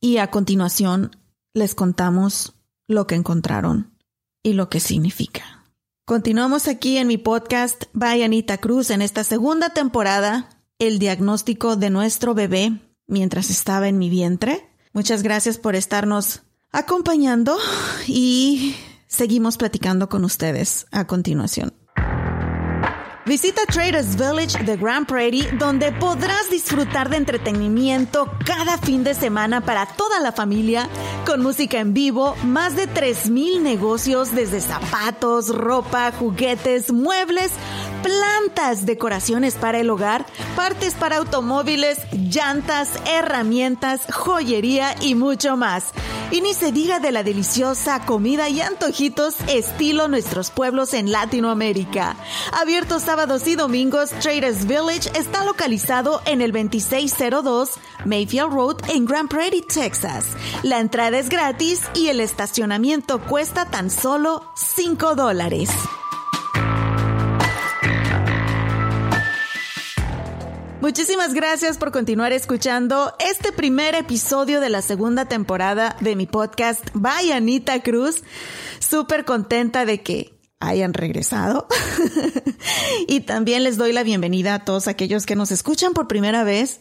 y 0.00 0.18
a 0.18 0.30
continuación 0.30 1.16
les 1.54 1.74
contamos 1.74 2.55
lo 2.88 3.06
que 3.06 3.14
encontraron 3.14 3.96
y 4.42 4.52
lo 4.52 4.68
que 4.68 4.80
significa. 4.80 5.64
Continuamos 6.04 6.68
aquí 6.68 6.98
en 6.98 7.08
mi 7.08 7.18
podcast 7.18 7.84
by 7.92 8.22
Anita 8.22 8.58
Cruz 8.58 8.90
en 8.90 9.02
esta 9.02 9.24
segunda 9.24 9.70
temporada, 9.70 10.48
el 10.78 10.98
diagnóstico 10.98 11.76
de 11.76 11.90
nuestro 11.90 12.34
bebé 12.34 12.80
mientras 13.06 13.50
estaba 13.50 13.88
en 13.88 13.98
mi 13.98 14.08
vientre. 14.08 14.68
Muchas 14.92 15.22
gracias 15.22 15.58
por 15.58 15.74
estarnos 15.74 16.42
acompañando 16.70 17.56
y 18.06 18.76
seguimos 19.08 19.56
platicando 19.56 20.08
con 20.08 20.24
ustedes 20.24 20.86
a 20.92 21.06
continuación. 21.06 21.74
Visita 23.26 23.62
Traders 23.66 24.14
Village 24.14 24.62
de 24.62 24.76
Grand 24.76 25.04
Prairie, 25.04 25.50
donde 25.58 25.90
podrás 25.90 26.48
disfrutar 26.48 27.10
de 27.10 27.16
entretenimiento 27.16 28.30
cada 28.44 28.78
fin 28.78 29.02
de 29.02 29.14
semana 29.14 29.62
para 29.62 29.84
toda 29.84 30.20
la 30.20 30.30
familia, 30.30 30.88
con 31.26 31.42
música 31.42 31.80
en 31.80 31.92
vivo, 31.92 32.36
más 32.44 32.76
de 32.76 32.88
3.000 32.88 33.60
negocios 33.62 34.32
desde 34.32 34.60
zapatos, 34.60 35.48
ropa, 35.48 36.12
juguetes, 36.12 36.92
muebles, 36.92 37.50
plantas, 38.06 38.86
decoraciones 38.86 39.54
para 39.54 39.80
el 39.80 39.90
hogar, 39.90 40.26
partes 40.54 40.94
para 40.94 41.16
automóviles, 41.16 41.98
llantas, 42.12 42.90
herramientas, 43.04 44.02
joyería 44.12 44.94
y 45.00 45.16
mucho 45.16 45.56
más. 45.56 45.86
Y 46.30 46.40
ni 46.40 46.54
se 46.54 46.70
diga 46.70 47.00
de 47.00 47.10
la 47.10 47.24
deliciosa 47.24 48.06
comida 48.06 48.48
y 48.48 48.60
antojitos 48.60 49.34
estilo 49.48 50.06
nuestros 50.06 50.52
pueblos 50.52 50.94
en 50.94 51.10
Latinoamérica. 51.10 52.14
Abiertos 52.52 53.02
sábados 53.02 53.44
y 53.48 53.56
domingos, 53.56 54.10
Traders 54.20 54.66
Village 54.66 55.10
está 55.18 55.44
localizado 55.44 56.22
en 56.26 56.42
el 56.42 56.52
2602 56.52 57.70
Mayfield 58.04 58.52
Road 58.52 58.76
en 58.88 59.04
Grand 59.04 59.28
Prairie, 59.28 59.62
Texas. 59.62 60.26
La 60.62 60.78
entrada 60.78 61.18
es 61.18 61.28
gratis 61.28 61.82
y 61.94 62.06
el 62.06 62.20
estacionamiento 62.20 63.20
cuesta 63.20 63.64
tan 63.64 63.90
solo 63.90 64.44
5 64.54 65.16
dólares. 65.16 65.70
Muchísimas 70.86 71.34
gracias 71.34 71.78
por 71.78 71.90
continuar 71.90 72.32
escuchando 72.32 73.12
este 73.18 73.50
primer 73.50 73.96
episodio 73.96 74.60
de 74.60 74.68
la 74.68 74.82
segunda 74.82 75.24
temporada 75.24 75.96
de 76.00 76.14
mi 76.14 76.26
podcast 76.26 76.90
By 76.94 77.32
Anita 77.32 77.82
Cruz. 77.82 78.22
Súper 78.78 79.24
contenta 79.24 79.84
de 79.84 80.04
que 80.04 80.38
hayan 80.60 80.94
regresado. 80.94 81.66
y 83.08 83.22
también 83.22 83.64
les 83.64 83.78
doy 83.78 83.92
la 83.92 84.04
bienvenida 84.04 84.54
a 84.54 84.64
todos 84.64 84.86
aquellos 84.86 85.26
que 85.26 85.34
nos 85.34 85.50
escuchan 85.50 85.92
por 85.92 86.06
primera 86.06 86.44
vez. 86.44 86.78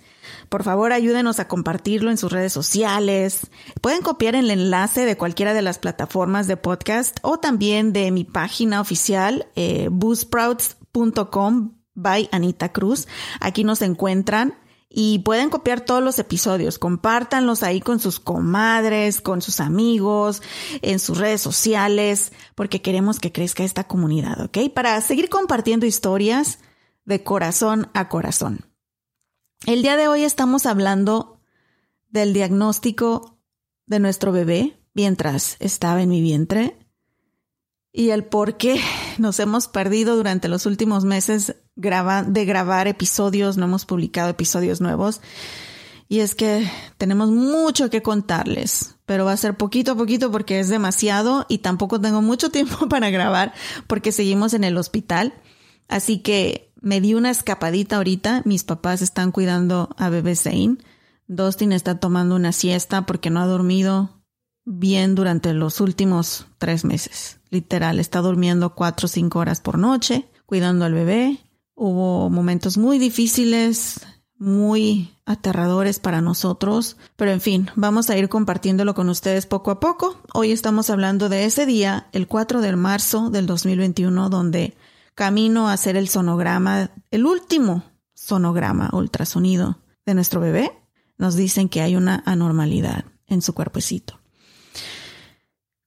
Por 0.50 0.64
favor, 0.64 0.94
ayúdenos 0.94 1.40
a 1.40 1.48
compartirlo 1.48 2.12
en 2.12 2.20
sus 2.20 2.32
redes 2.32 2.54
sociales. 2.54 3.48
Pueden 3.82 4.04
copiar 4.04 4.36
el 4.36 4.52
enlace 4.52 5.08
de 5.08 5.18
cualquiera 5.18 5.56
de 5.56 5.64
las 5.64 5.80
plataformas 5.80 6.46
de 6.46 6.58
podcast 6.58 7.18
o 7.24 7.40
también 7.40 7.92
de 7.92 8.12
mi 8.12 8.24
página 8.24 8.82
oficial, 8.82 9.48
eh, 9.56 9.90
by 11.96 12.30
Anita 12.32 12.72
Cruz. 12.72 13.08
Aquí 13.40 13.64
nos 13.64 13.82
encuentran 13.82 14.56
y 14.90 15.20
pueden 15.20 15.50
copiar 15.50 15.82
todos 15.82 16.04
los 16.04 16.20
episodios. 16.20 16.80
Compártanlos 16.80 17.64
ahí 17.64 17.82
con 17.82 18.00
sus 18.00 18.20
comadres, 18.20 19.20
con 19.20 19.42
sus 19.42 19.60
amigos, 19.60 20.42
en 20.82 21.00
sus 21.00 21.18
redes 21.18 21.42
sociales, 21.42 22.32
porque 22.56 22.82
queremos 22.82 23.20
que 23.20 23.32
crezca 23.32 23.64
esta 23.64 23.86
comunidad, 23.86 24.40
¿ok? 24.42 24.72
Para 24.74 25.00
seguir 25.02 25.30
compartiendo 25.30 25.86
historias 25.86 26.60
de 27.04 27.24
corazón 27.24 27.90
a 27.94 28.08
corazón. 28.08 28.66
El 29.66 29.82
día 29.82 29.98
de 29.98 30.08
hoy 30.08 30.24
estamos 30.24 30.66
hablando 30.66 31.42
del 32.08 32.34
diagnóstico 32.34 33.40
de 33.86 34.00
nuestro 34.00 34.32
bebé 34.32 34.80
mientras 34.94 35.58
estaba 35.60 36.02
en 36.02 36.10
mi 36.10 36.22
vientre 36.22 36.78
y 37.96 38.10
el 38.10 38.26
por 38.26 38.58
qué 38.58 38.82
nos 39.18 39.40
hemos 39.40 39.70
perdido 39.70 40.18
durante 40.18 40.50
los 40.50 40.66
últimos 40.66 41.06
meses 41.06 41.56
de 41.78 42.46
grabar 42.46 42.88
episodios, 42.90 43.56
no 43.56 43.66
hemos 43.66 43.86
publicado 43.86 44.30
episodios 44.30 44.82
nuevos. 44.82 45.22
Y 46.10 46.20
es 46.20 46.36
que 46.36 46.70
tenemos 46.98 47.32
mucho 47.32 47.90
que 47.90 48.04
contarles, 48.04 48.96
pero 49.06 49.24
va 49.24 49.32
a 49.32 49.38
ser 49.38 49.56
poquito 49.56 49.94
a 49.94 49.96
poquito 49.96 50.30
porque 50.30 50.60
es 50.60 50.68
demasiado 50.68 51.46
y 51.48 51.60
tampoco 51.60 52.00
tengo 52.02 52.22
mucho 52.22 52.50
tiempo 52.52 52.90
para 52.90 53.10
grabar 53.10 53.54
porque 53.88 54.12
seguimos 54.12 54.54
en 54.54 54.66
el 54.66 54.78
hospital. 54.78 55.34
Así 55.88 56.20
que 56.20 56.74
me 56.82 57.00
di 57.00 57.14
una 57.14 57.32
escapadita 57.32 57.96
ahorita. 57.96 58.42
Mis 58.44 58.66
papás 58.66 59.02
están 59.02 59.32
cuidando 59.32 59.90
a 59.98 60.10
bebé 60.10 60.36
Zane. 60.36 60.78
Dustin 61.28 61.72
está 61.72 61.98
tomando 62.00 62.36
una 62.36 62.52
siesta 62.52 63.06
porque 63.06 63.30
no 63.30 63.40
ha 63.40 63.48
dormido 63.48 64.15
bien 64.66 65.16
durante 65.16 65.54
los 65.54 65.80
últimos 65.80 66.48
tres 66.58 66.84
meses. 66.84 67.40
Literal, 67.50 68.00
está 68.00 68.20
durmiendo 68.20 68.76
cuatro 68.76 69.06
o 69.06 69.10
cinco 69.10 69.40
horas 69.40 69.62
por 69.62 69.78
noche, 69.78 70.28
cuidando 70.46 70.86
al 70.86 70.94
bebé. 70.94 71.40
Hubo 71.76 72.30
momentos 72.30 72.78
muy 72.78 73.00
difíciles, 73.00 74.02
muy 74.38 75.12
aterradores 75.26 76.00
para 76.00 76.22
nosotros, 76.22 76.98
pero 77.16 77.32
en 77.32 77.42
fin, 77.42 77.70
vamos 77.76 78.10
a 78.10 78.18
ir 78.18 78.28
compartiéndolo 78.30 78.94
con 78.94 79.10
ustedes 79.10 79.46
poco 79.46 79.72
a 79.72 79.80
poco. 79.80 80.20
Hoy 80.34 80.52
estamos 80.52 80.90
hablando 80.90 81.30
de 81.30 81.46
ese 81.46 81.66
día, 81.66 82.08
el 82.12 82.28
4 82.28 82.62
de 82.62 82.76
marzo 82.76 83.30
del 83.30 83.46
2021, 83.46 84.30
donde 84.30 84.76
camino 85.16 85.70
a 85.70 85.74
hacer 85.74 85.96
el 85.96 86.10
sonograma, 86.10 86.92
el 87.12 87.26
último 87.26 87.84
sonograma 88.14 88.90
ultrasonido 88.94 89.80
de 90.06 90.14
nuestro 90.14 90.42
bebé, 90.42 90.72
nos 91.18 91.36
dicen 91.36 91.70
que 91.70 91.82
hay 91.82 91.96
una 91.96 92.22
anormalidad 92.26 93.06
en 93.28 93.42
su 93.42 93.54
cuerpecito. 93.54 94.20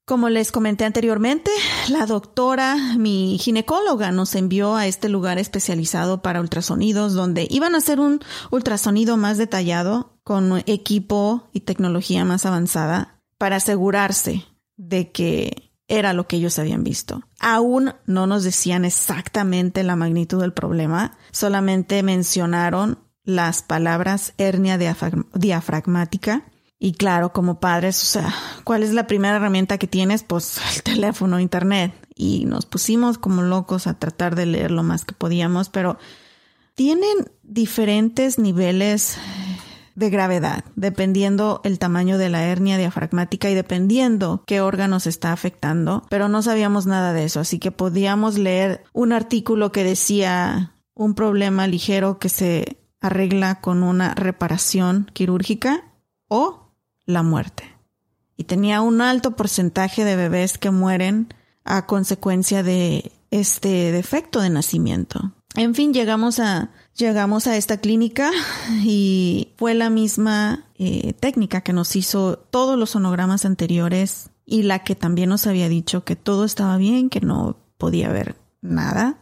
Como 0.08 0.30
les 0.30 0.52
comenté 0.52 0.86
anteriormente, 0.86 1.50
la 1.90 2.06
doctora, 2.06 2.76
mi 2.96 3.36
ginecóloga, 3.38 4.10
nos 4.10 4.34
envió 4.36 4.74
a 4.74 4.86
este 4.86 5.10
lugar 5.10 5.38
especializado 5.38 6.22
para 6.22 6.40
ultrasonidos 6.40 7.12
donde 7.12 7.46
iban 7.50 7.74
a 7.74 7.78
hacer 7.78 8.00
un 8.00 8.20
ultrasonido 8.50 9.18
más 9.18 9.36
detallado 9.36 10.18
con 10.24 10.62
equipo 10.64 11.50
y 11.52 11.60
tecnología 11.60 12.24
más 12.24 12.46
avanzada 12.46 13.20
para 13.36 13.56
asegurarse 13.56 14.46
de 14.78 15.12
que 15.12 15.74
era 15.88 16.14
lo 16.14 16.26
que 16.26 16.36
ellos 16.36 16.58
habían 16.58 16.84
visto. 16.84 17.20
Aún 17.38 17.92
no 18.06 18.26
nos 18.26 18.44
decían 18.44 18.86
exactamente 18.86 19.82
la 19.82 19.94
magnitud 19.94 20.40
del 20.40 20.54
problema, 20.54 21.18
solamente 21.32 22.02
mencionaron 22.02 22.98
las 23.24 23.62
palabras 23.62 24.32
hernia 24.38 24.78
diafragmática 24.78 26.46
y 26.80 26.92
claro, 26.92 27.32
como 27.32 27.58
padres, 27.58 28.00
o 28.02 28.06
sea, 28.06 28.34
¿cuál 28.62 28.84
es 28.84 28.92
la 28.92 29.08
primera 29.08 29.36
herramienta 29.36 29.78
que 29.78 29.88
tienes? 29.88 30.22
Pues 30.22 30.60
el 30.76 30.82
teléfono, 30.82 31.40
internet. 31.40 31.92
Y 32.14 32.44
nos 32.44 32.66
pusimos 32.66 33.18
como 33.18 33.42
locos 33.42 33.86
a 33.86 33.94
tratar 33.98 34.36
de 34.36 34.46
leer 34.46 34.70
lo 34.70 34.82
más 34.82 35.04
que 35.04 35.14
podíamos, 35.14 35.68
pero 35.68 35.98
tienen 36.74 37.32
diferentes 37.42 38.38
niveles 38.38 39.16
de 39.96 40.10
gravedad, 40.10 40.64
dependiendo 40.76 41.60
el 41.64 41.80
tamaño 41.80 42.18
de 42.18 42.28
la 42.28 42.44
hernia 42.44 42.78
diafragmática 42.78 43.50
y 43.50 43.54
dependiendo 43.54 44.44
qué 44.46 44.60
órganos 44.60 45.08
está 45.08 45.32
afectando, 45.32 46.06
pero 46.08 46.28
no 46.28 46.40
sabíamos 46.40 46.86
nada 46.86 47.12
de 47.12 47.24
eso, 47.24 47.40
así 47.40 47.58
que 47.58 47.72
podíamos 47.72 48.38
leer 48.38 48.84
un 48.92 49.12
artículo 49.12 49.72
que 49.72 49.82
decía 49.82 50.76
un 50.94 51.14
problema 51.14 51.66
ligero 51.66 52.20
que 52.20 52.28
se 52.28 52.78
arregla 53.00 53.60
con 53.60 53.82
una 53.82 54.14
reparación 54.14 55.10
quirúrgica 55.12 55.82
o 56.28 56.67
la 57.08 57.22
muerte. 57.22 57.64
Y 58.36 58.44
tenía 58.44 58.82
un 58.82 59.00
alto 59.00 59.34
porcentaje 59.34 60.04
de 60.04 60.14
bebés 60.14 60.58
que 60.58 60.70
mueren 60.70 61.34
a 61.64 61.86
consecuencia 61.86 62.62
de 62.62 63.10
este 63.30 63.90
defecto 63.90 64.40
de 64.40 64.50
nacimiento. 64.50 65.32
En 65.54 65.74
fin, 65.74 65.92
llegamos 65.94 66.38
a, 66.38 66.70
llegamos 66.94 67.46
a 67.46 67.56
esta 67.56 67.78
clínica 67.78 68.30
y 68.84 69.54
fue 69.56 69.74
la 69.74 69.90
misma 69.90 70.66
eh, 70.78 71.14
técnica 71.14 71.62
que 71.62 71.72
nos 71.72 71.96
hizo 71.96 72.38
todos 72.38 72.78
los 72.78 72.90
sonogramas 72.90 73.44
anteriores 73.44 74.30
y 74.44 74.62
la 74.62 74.84
que 74.84 74.94
también 74.94 75.30
nos 75.30 75.46
había 75.46 75.68
dicho 75.68 76.04
que 76.04 76.14
todo 76.14 76.44
estaba 76.44 76.76
bien, 76.76 77.08
que 77.08 77.22
no 77.22 77.56
podía 77.78 78.10
haber 78.10 78.36
nada 78.60 79.18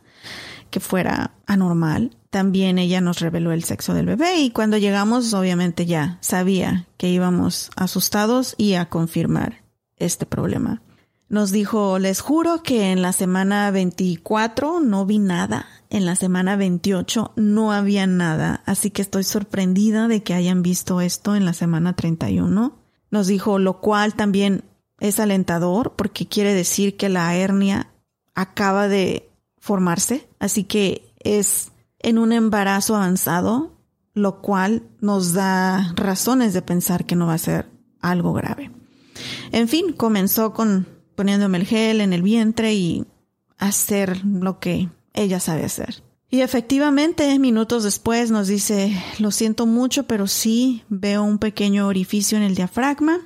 que 0.71 0.81
fuera 0.81 1.35
anormal. 1.47 2.17
También 2.37 2.77
ella 2.77 3.01
nos 3.01 3.21
reveló 3.21 3.51
el 3.51 3.65
sexo 3.65 3.95
del 3.95 4.05
bebé 4.05 4.41
y 4.41 4.51
cuando 4.51 4.77
llegamos 4.77 5.33
obviamente 5.33 5.87
ya 5.87 6.19
sabía 6.21 6.87
que 6.99 7.09
íbamos 7.09 7.71
asustados 7.77 8.55
y 8.59 8.75
a 8.75 8.91
confirmar 8.91 9.65
este 9.97 10.27
problema. 10.27 10.83
Nos 11.31 11.51
dijo, 11.51 11.99
les 11.99 12.21
juro 12.21 12.63
que 12.63 12.93
en 12.93 13.01
la 13.01 13.15
semana 13.15 13.71
24 13.71 14.81
no 14.81 15.07
vi 15.07 15.19
nada, 15.19 15.65
en 15.89 16.05
la 16.05 16.15
semana 16.15 16.57
28 16.57 17.33
no 17.37 17.73
había 17.73 18.07
nada, 18.07 18.63
así 18.67 18.91
que 18.91 19.01
estoy 19.01 19.25
sorprendida 19.25 20.07
de 20.07 20.23
que 20.23 20.35
hayan 20.35 20.63
visto 20.63 21.01
esto 21.01 21.37
en 21.37 21.47
la 21.47 21.55
semana 21.55 21.97
31. 21.97 22.77
Nos 23.11 23.27
dijo, 23.29 23.59
lo 23.59 23.81
cual 23.81 24.13
también 24.13 24.63
es 25.01 25.21
alentador 25.21 25.95
porque 25.97 26.29
quiere 26.29 26.53
decir 26.53 26.99
que 26.99 27.09
la 27.09 27.35
hernia 27.35 27.89
acaba 28.35 28.89
de 28.89 29.31
formarse, 29.59 30.29
así 30.39 30.65
que 30.65 31.15
es 31.21 31.73
en 32.07 32.19
un 32.19 32.33
embarazo 32.33 32.95
avanzado, 32.95 33.73
lo 34.15 34.41
cual 34.41 34.85
nos 35.01 35.33
da 35.33 35.93
razones 35.97 36.55
de 36.55 36.63
pensar 36.63 37.05
que 37.05 37.17
no 37.17 37.27
va 37.27 37.35
a 37.35 37.39
ser 37.39 37.69
algo 38.01 38.33
grave. 38.33 38.71
En 39.51 39.67
fin, 39.67 39.93
comenzó 39.93 40.55
con 40.55 40.87
poniéndome 41.17 41.59
el 41.59 41.67
gel 41.67 42.01
en 42.01 42.13
el 42.13 42.23
vientre 42.23 42.75
y 42.75 43.05
hacer 43.59 44.25
lo 44.25 44.61
que 44.61 44.89
ella 45.15 45.41
sabe 45.41 45.65
hacer. 45.65 46.05
Y 46.31 46.43
efectivamente, 46.43 47.37
minutos 47.41 47.83
después 47.83 48.31
nos 48.31 48.47
dice, 48.47 48.93
lo 49.19 49.33
siento 49.33 49.67
mucho, 49.67 50.05
pero 50.05 50.29
sí 50.29 50.85
veo 50.89 51.25
un 51.25 51.39
pequeño 51.39 51.89
orificio 51.89 52.39
en 52.39 52.45
el 52.45 52.55
diafragma. 52.55 53.19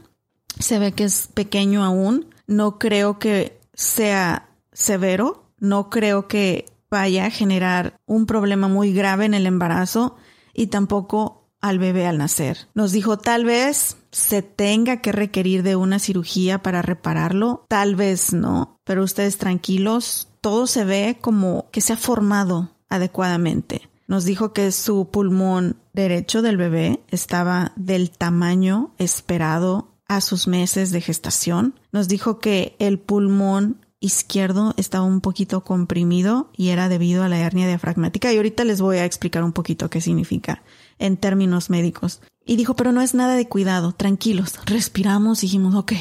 Se 0.58 0.78
ve 0.78 0.92
que 0.92 1.04
es 1.04 1.28
pequeño 1.34 1.84
aún. 1.84 2.34
No 2.46 2.78
creo 2.78 3.18
que 3.18 3.60
sea 3.74 4.48
severo. 4.72 5.52
No 5.58 5.90
creo 5.90 6.28
que 6.28 6.64
vaya 6.90 7.26
a 7.26 7.30
generar 7.30 8.00
un 8.06 8.26
problema 8.26 8.68
muy 8.68 8.92
grave 8.92 9.24
en 9.24 9.34
el 9.34 9.46
embarazo 9.46 10.16
y 10.52 10.66
tampoco 10.66 11.48
al 11.60 11.78
bebé 11.78 12.06
al 12.06 12.18
nacer. 12.18 12.68
Nos 12.74 12.92
dijo 12.92 13.18
tal 13.18 13.44
vez 13.44 13.96
se 14.10 14.42
tenga 14.42 15.00
que 15.00 15.12
requerir 15.12 15.62
de 15.62 15.76
una 15.76 15.98
cirugía 15.98 16.62
para 16.62 16.82
repararlo, 16.82 17.64
tal 17.68 17.96
vez 17.96 18.32
no, 18.32 18.80
pero 18.84 19.04
ustedes 19.04 19.38
tranquilos, 19.38 20.28
todo 20.40 20.66
se 20.66 20.84
ve 20.84 21.18
como 21.20 21.68
que 21.70 21.80
se 21.80 21.92
ha 21.92 21.96
formado 21.96 22.70
adecuadamente. 22.88 23.88
Nos 24.08 24.24
dijo 24.24 24.52
que 24.52 24.72
su 24.72 25.10
pulmón 25.10 25.76
derecho 25.92 26.42
del 26.42 26.56
bebé 26.56 27.00
estaba 27.10 27.72
del 27.76 28.10
tamaño 28.10 28.92
esperado 28.98 29.90
a 30.08 30.20
sus 30.20 30.48
meses 30.48 30.90
de 30.90 31.00
gestación. 31.00 31.78
Nos 31.92 32.08
dijo 32.08 32.40
que 32.40 32.74
el 32.80 32.98
pulmón 32.98 33.86
izquierdo 34.00 34.74
estaba 34.78 35.04
un 35.04 35.20
poquito 35.20 35.62
comprimido 35.62 36.50
y 36.56 36.70
era 36.70 36.88
debido 36.88 37.22
a 37.22 37.28
la 37.28 37.38
hernia 37.38 37.66
diafragmática 37.66 38.32
y 38.32 38.36
ahorita 38.36 38.64
les 38.64 38.80
voy 38.80 38.96
a 38.96 39.04
explicar 39.04 39.44
un 39.44 39.52
poquito 39.52 39.90
qué 39.90 40.00
significa 40.00 40.62
en 40.98 41.18
términos 41.18 41.70
médicos. 41.70 42.20
Y 42.44 42.56
dijo, 42.56 42.74
pero 42.74 42.92
no 42.92 43.02
es 43.02 43.14
nada 43.14 43.36
de 43.36 43.46
cuidado, 43.46 43.92
tranquilos, 43.92 44.58
respiramos 44.64 45.42
y 45.42 45.46
dijimos, 45.46 45.74
ok, 45.74 45.92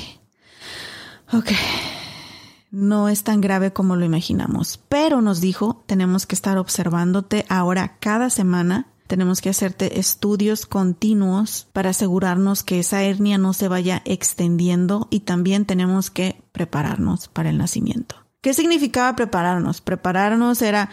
ok, 1.33 1.51
no 2.71 3.09
es 3.09 3.23
tan 3.23 3.41
grave 3.41 3.73
como 3.73 3.97
lo 3.97 4.05
imaginamos, 4.05 4.79
pero 4.89 5.21
nos 5.21 5.41
dijo, 5.41 5.83
tenemos 5.85 6.25
que 6.25 6.35
estar 6.35 6.57
observándote 6.57 7.45
ahora 7.49 7.97
cada 7.99 8.29
semana 8.29 8.87
tenemos 9.09 9.41
que 9.41 9.49
hacerte 9.49 9.99
estudios 9.99 10.67
continuos 10.67 11.67
para 11.73 11.89
asegurarnos 11.89 12.63
que 12.63 12.77
esa 12.77 13.01
hernia 13.01 13.39
no 13.39 13.53
se 13.53 13.67
vaya 13.67 14.03
extendiendo 14.05 15.07
y 15.09 15.21
también 15.21 15.65
tenemos 15.65 16.11
que 16.11 16.43
prepararnos 16.51 17.27
para 17.27 17.49
el 17.49 17.57
nacimiento. 17.57 18.15
¿Qué 18.41 18.53
significaba 18.53 19.15
prepararnos? 19.15 19.81
Prepararnos 19.81 20.61
era, 20.61 20.91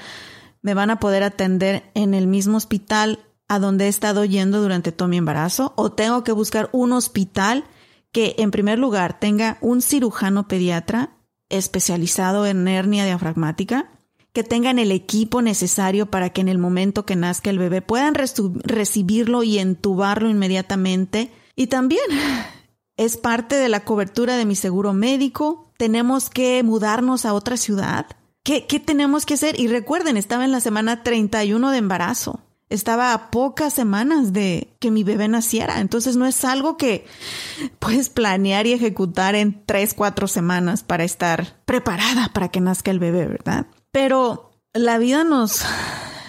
me 0.63 0.73
van 0.73 0.89
a 0.89 0.99
poder 0.99 1.25
atender 1.25 1.91
en 1.93 2.15
el 2.15 2.27
mismo 2.27 2.57
hospital 2.57 3.21
a 3.49 3.59
donde 3.59 3.85
he 3.85 3.89
estado 3.89 4.25
yendo 4.25 4.63
durante 4.63 4.93
todo 4.93 5.09
mi 5.09 5.19
embarazo 5.19 5.75
o 5.77 5.93
tengo 5.93 6.25
que 6.25 6.33
buscar 6.33 6.71
un 6.73 6.93
hospital 6.93 7.65
que 8.13 8.35
en 8.39 8.51
primer 8.51 8.79
lugar 8.79 9.21
tenga 9.21 9.59
un 9.61 9.83
cirujano 9.83 10.49
pediatra 10.49 11.11
especializado 11.51 12.47
en 12.47 12.67
hernia 12.67 13.05
diafragmática 13.05 13.91
que 14.37 14.45
tengan 14.45 14.79
el 14.79 14.93
equipo 14.93 15.41
necesario 15.41 16.11
para 16.11 16.29
que 16.29 16.43
en 16.43 16.49
el 16.49 16.59
momento 16.59 17.07
que 17.07 17.17
nazca 17.17 17.49
el 17.49 17.59
bebé 17.59 17.81
puedan 17.81 18.15
recibirlo 18.15 19.43
y 19.43 19.59
entubarlo 19.59 20.29
inmediatamente. 20.29 21.33
Y 21.55 21.69
también 21.69 22.05
es 22.99 23.17
parte 23.17 23.57
de 23.57 23.71
la 23.71 23.81
cobertura 23.81 24.37
de 24.37 24.45
mi 24.45 24.55
seguro 24.55 24.93
médico. 24.93 25.73
Tenemos 25.79 26.29
que 26.29 26.63
mudarnos 26.63 27.25
a 27.25 27.33
otra 27.33 27.57
ciudad. 27.57 28.09
¿Qué, 28.43 28.67
¿Qué, 28.67 28.79
tenemos 28.79 29.25
que 29.25 29.33
hacer? 29.33 29.59
Y 29.59 29.69
recuerden, 29.69 30.19
estaba 30.19 30.45
en 30.45 30.53
la 30.53 30.61
semana 30.61 31.03
31 31.03 31.71
de 31.71 31.79
embarazo. 31.79 32.41
Estaba 32.69 33.15
a 33.15 33.31
pocas 33.31 33.73
semanas 33.73 34.35
de 34.35 34.69
que 34.81 34.91
mi 34.91 35.03
bebé 35.03 35.29
naciera. 35.29 35.81
Entonces 35.81 36.17
no 36.17 36.27
es 36.27 36.45
algo 36.45 36.77
que 36.77 37.07
puedes 37.79 38.11
planear 38.11 38.67
y 38.67 38.75
ejecutar 38.75 39.35
en 39.35 39.65
tres, 39.65 39.95
cuatro 39.95 40.29
semanas 40.29 40.83
para 40.83 41.05
estar 41.05 41.57
preparada 41.65 42.29
para 42.35 42.51
que 42.51 42.61
nazca 42.61 42.91
el 42.91 42.99
bebé, 42.99 43.27
¿verdad? 43.27 43.67
Pero 43.97 44.51
la 44.75 44.99
vida 44.99 45.25
nos, 45.25 45.65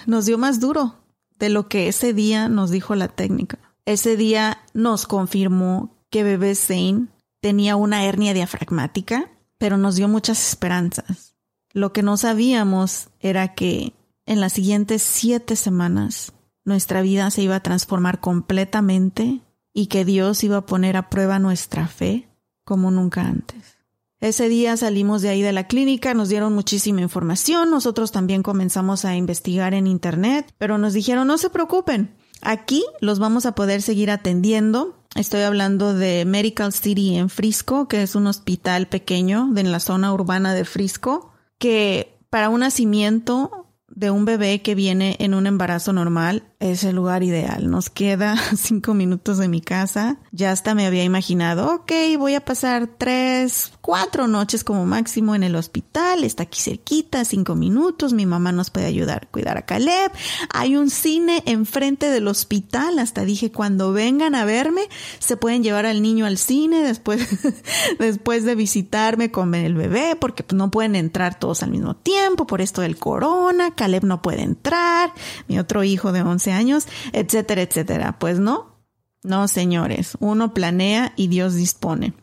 nos 0.05 0.25
dio 0.25 0.37
más 0.37 0.61
duro 0.61 0.95
de 1.37 1.49
lo 1.49 1.67
que 1.67 1.89
ese 1.89 2.13
día 2.13 2.47
nos 2.47 2.71
dijo 2.71 2.95
la 2.95 3.09
técnica. 3.09 3.59
Ese 3.83 4.15
día 4.15 4.59
nos 4.73 5.05
confirmó 5.05 5.93
que 6.09 6.23
bebé 6.23 6.55
Zane 6.55 7.07
tenía 7.41 7.75
una 7.75 8.05
hernia 8.05 8.33
diafragmática, 8.33 9.29
pero 9.57 9.75
nos 9.75 9.97
dio 9.97 10.07
muchas 10.07 10.47
esperanzas. 10.47 11.35
Lo 11.73 11.91
que 11.91 12.03
no 12.03 12.15
sabíamos 12.15 13.09
era 13.19 13.53
que 13.53 13.91
en 14.25 14.39
las 14.39 14.53
siguientes 14.53 15.01
siete 15.01 15.57
semanas 15.57 16.31
nuestra 16.63 17.01
vida 17.01 17.29
se 17.31 17.41
iba 17.41 17.57
a 17.57 17.63
transformar 17.63 18.21
completamente 18.21 19.41
y 19.73 19.87
que 19.87 20.05
Dios 20.05 20.41
iba 20.45 20.55
a 20.55 20.65
poner 20.65 20.95
a 20.95 21.09
prueba 21.09 21.37
nuestra 21.37 21.85
fe 21.89 22.29
como 22.63 22.91
nunca 22.91 23.23
antes. 23.23 23.76
Ese 24.19 24.49
día 24.49 24.75
salimos 24.77 25.21
de 25.21 25.29
ahí 25.29 25.43
de 25.43 25.51
la 25.51 25.67
clínica, 25.67 26.15
nos 26.15 26.29
dieron 26.29 26.53
muchísima 26.53 27.01
información, 27.01 27.69
nosotros 27.69 28.11
también 28.11 28.41
comenzamos 28.41 29.05
a 29.05 29.15
investigar 29.15 29.75
en 29.75 29.85
Internet, 29.85 30.51
pero 30.57 30.79
nos 30.79 30.93
dijeron 30.93 31.27
no 31.27 31.37
se 31.37 31.51
preocupen, 31.51 32.15
aquí 32.41 32.83
los 32.99 33.19
vamos 33.19 33.45
a 33.45 33.53
poder 33.53 33.83
seguir 33.83 34.09
atendiendo. 34.09 34.97
Estoy 35.13 35.41
hablando 35.41 35.93
de 35.93 36.25
Medical 36.25 36.73
City 36.73 37.15
en 37.15 37.29
Frisco, 37.29 37.87
que 37.87 38.01
es 38.01 38.15
un 38.15 38.25
hospital 38.25 38.87
pequeño 38.87 39.51
en 39.55 39.71
la 39.71 39.79
zona 39.79 40.11
urbana 40.11 40.55
de 40.55 40.65
Frisco, 40.65 41.31
que 41.59 42.17
para 42.31 42.49
un 42.49 42.61
nacimiento 42.61 43.67
de 43.87 44.09
un 44.09 44.25
bebé 44.25 44.63
que 44.63 44.73
viene 44.73 45.15
en 45.19 45.35
un 45.35 45.45
embarazo 45.45 45.93
normal 45.93 46.43
es 46.59 46.83
el 46.83 46.95
lugar 46.95 47.21
ideal. 47.21 47.69
Nos 47.69 47.89
queda 47.89 48.35
cinco 48.55 48.93
minutos 48.93 49.37
de 49.37 49.47
mi 49.47 49.61
casa. 49.61 50.17
Ya 50.31 50.51
hasta 50.51 50.73
me 50.73 50.87
había 50.87 51.03
imaginado, 51.03 51.75
ok, 51.75 51.91
voy 52.17 52.33
a 52.33 52.43
pasar 52.43 52.87
tres, 52.97 53.73
cuatro 53.81 54.27
noches 54.27 54.63
como 54.63 54.85
máximo 54.85 55.35
en 55.35 55.43
el 55.43 55.55
hospital. 55.55 56.23
Está 56.23 56.43
aquí 56.43 56.59
cerquita, 56.59 57.25
cinco 57.25 57.55
minutos. 57.55 58.13
Mi 58.13 58.25
mamá 58.25 58.51
nos 58.51 58.71
puede 58.71 58.87
ayudar 58.87 59.23
a 59.23 59.31
cuidar 59.31 59.57
a 59.57 59.65
Caleb. 59.65 60.11
Hay 60.51 60.75
un 60.75 60.89
cine 60.89 61.43
enfrente 61.45 62.09
del 62.09 62.27
hospital. 62.27 62.97
Hasta 62.99 63.23
dije, 63.23 63.51
cuando 63.51 63.93
vengan 63.93 64.33
a 64.33 64.45
verme, 64.45 64.81
se 65.19 65.37
pueden 65.37 65.63
llevar 65.63 65.85
al 65.85 66.01
niño 66.01 66.25
al 66.25 66.37
cine 66.37 66.81
después, 66.81 67.27
después 67.99 68.45
de 68.45 68.55
visitarme 68.55 69.31
con 69.31 69.53
el 69.53 69.75
bebé, 69.75 70.15
porque 70.19 70.43
no 70.55 70.71
pueden 70.71 70.95
entrar 70.95 71.37
todos 71.37 71.61
al 71.61 71.69
mismo 71.69 71.95
tiempo 71.95 72.47
por 72.47 72.61
esto 72.61 72.81
del 72.81 72.97
corona. 72.97 73.75
Caleb 73.75 74.03
no 74.03 74.23
puede 74.23 74.41
entrar. 74.41 75.13
Mi 75.47 75.59
otro 75.59 75.83
hijo 75.83 76.11
de 76.11 76.23
11 76.23 76.46
años, 76.51 76.87
etcétera, 77.13 77.61
etcétera. 77.61 78.19
Pues 78.19 78.39
no, 78.39 78.77
no, 79.23 79.47
señores, 79.47 80.17
uno 80.19 80.53
planea 80.53 81.13
y 81.15 81.27
Dios 81.27 81.55
dispone. 81.55 82.13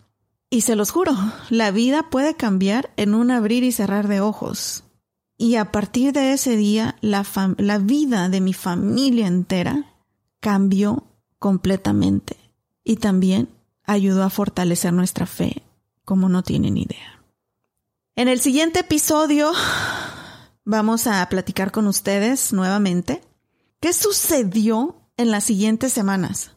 Y 0.50 0.60
se 0.60 0.76
los 0.76 0.90
juro, 0.90 1.12
la 1.50 1.70
vida 1.70 2.10
puede 2.10 2.34
cambiar 2.34 2.90
en 2.96 3.14
un 3.14 3.30
abrir 3.30 3.64
y 3.64 3.72
cerrar 3.72 4.08
de 4.08 4.20
ojos. 4.20 4.84
Y 5.36 5.56
a 5.56 5.72
partir 5.72 6.12
de 6.12 6.32
ese 6.32 6.56
día, 6.56 6.96
la, 7.00 7.26
la 7.58 7.78
vida 7.78 8.28
de 8.28 8.40
mi 8.40 8.52
familia 8.52 9.26
entera 9.26 9.96
cambió 10.40 11.04
completamente. 11.38 12.36
Y 12.84 12.96
también 12.96 13.48
ayudó 13.84 14.22
a 14.22 14.30
fortalecer 14.30 14.92
nuestra 14.92 15.26
fe, 15.26 15.62
como 16.04 16.28
no 16.28 16.42
tienen 16.42 16.76
idea. 16.76 17.20
En 18.16 18.28
el 18.28 18.40
siguiente 18.40 18.80
episodio 18.80 19.50
vamos 20.64 21.06
a 21.06 21.28
platicar 21.28 21.72
con 21.72 21.86
ustedes 21.86 22.52
nuevamente 22.52 23.22
¿Qué 23.84 23.92
sucedió 23.92 24.96
en 25.18 25.30
las 25.30 25.44
siguientes 25.44 25.92
semanas? 25.92 26.52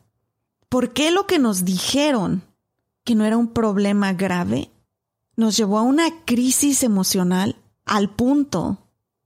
¿Por 0.69 0.93
qué 0.93 1.11
lo 1.11 1.27
que 1.27 1.39
nos 1.39 1.65
dijeron 1.65 2.41
que 3.03 3.15
no 3.15 3.25
era 3.25 3.35
un 3.35 3.49
problema 3.49 4.13
grave 4.13 4.71
nos 5.35 5.57
llevó 5.57 5.77
a 5.77 5.81
una 5.81 6.23
crisis 6.23 6.83
emocional 6.83 7.57
al 7.83 8.09
punto 8.15 8.77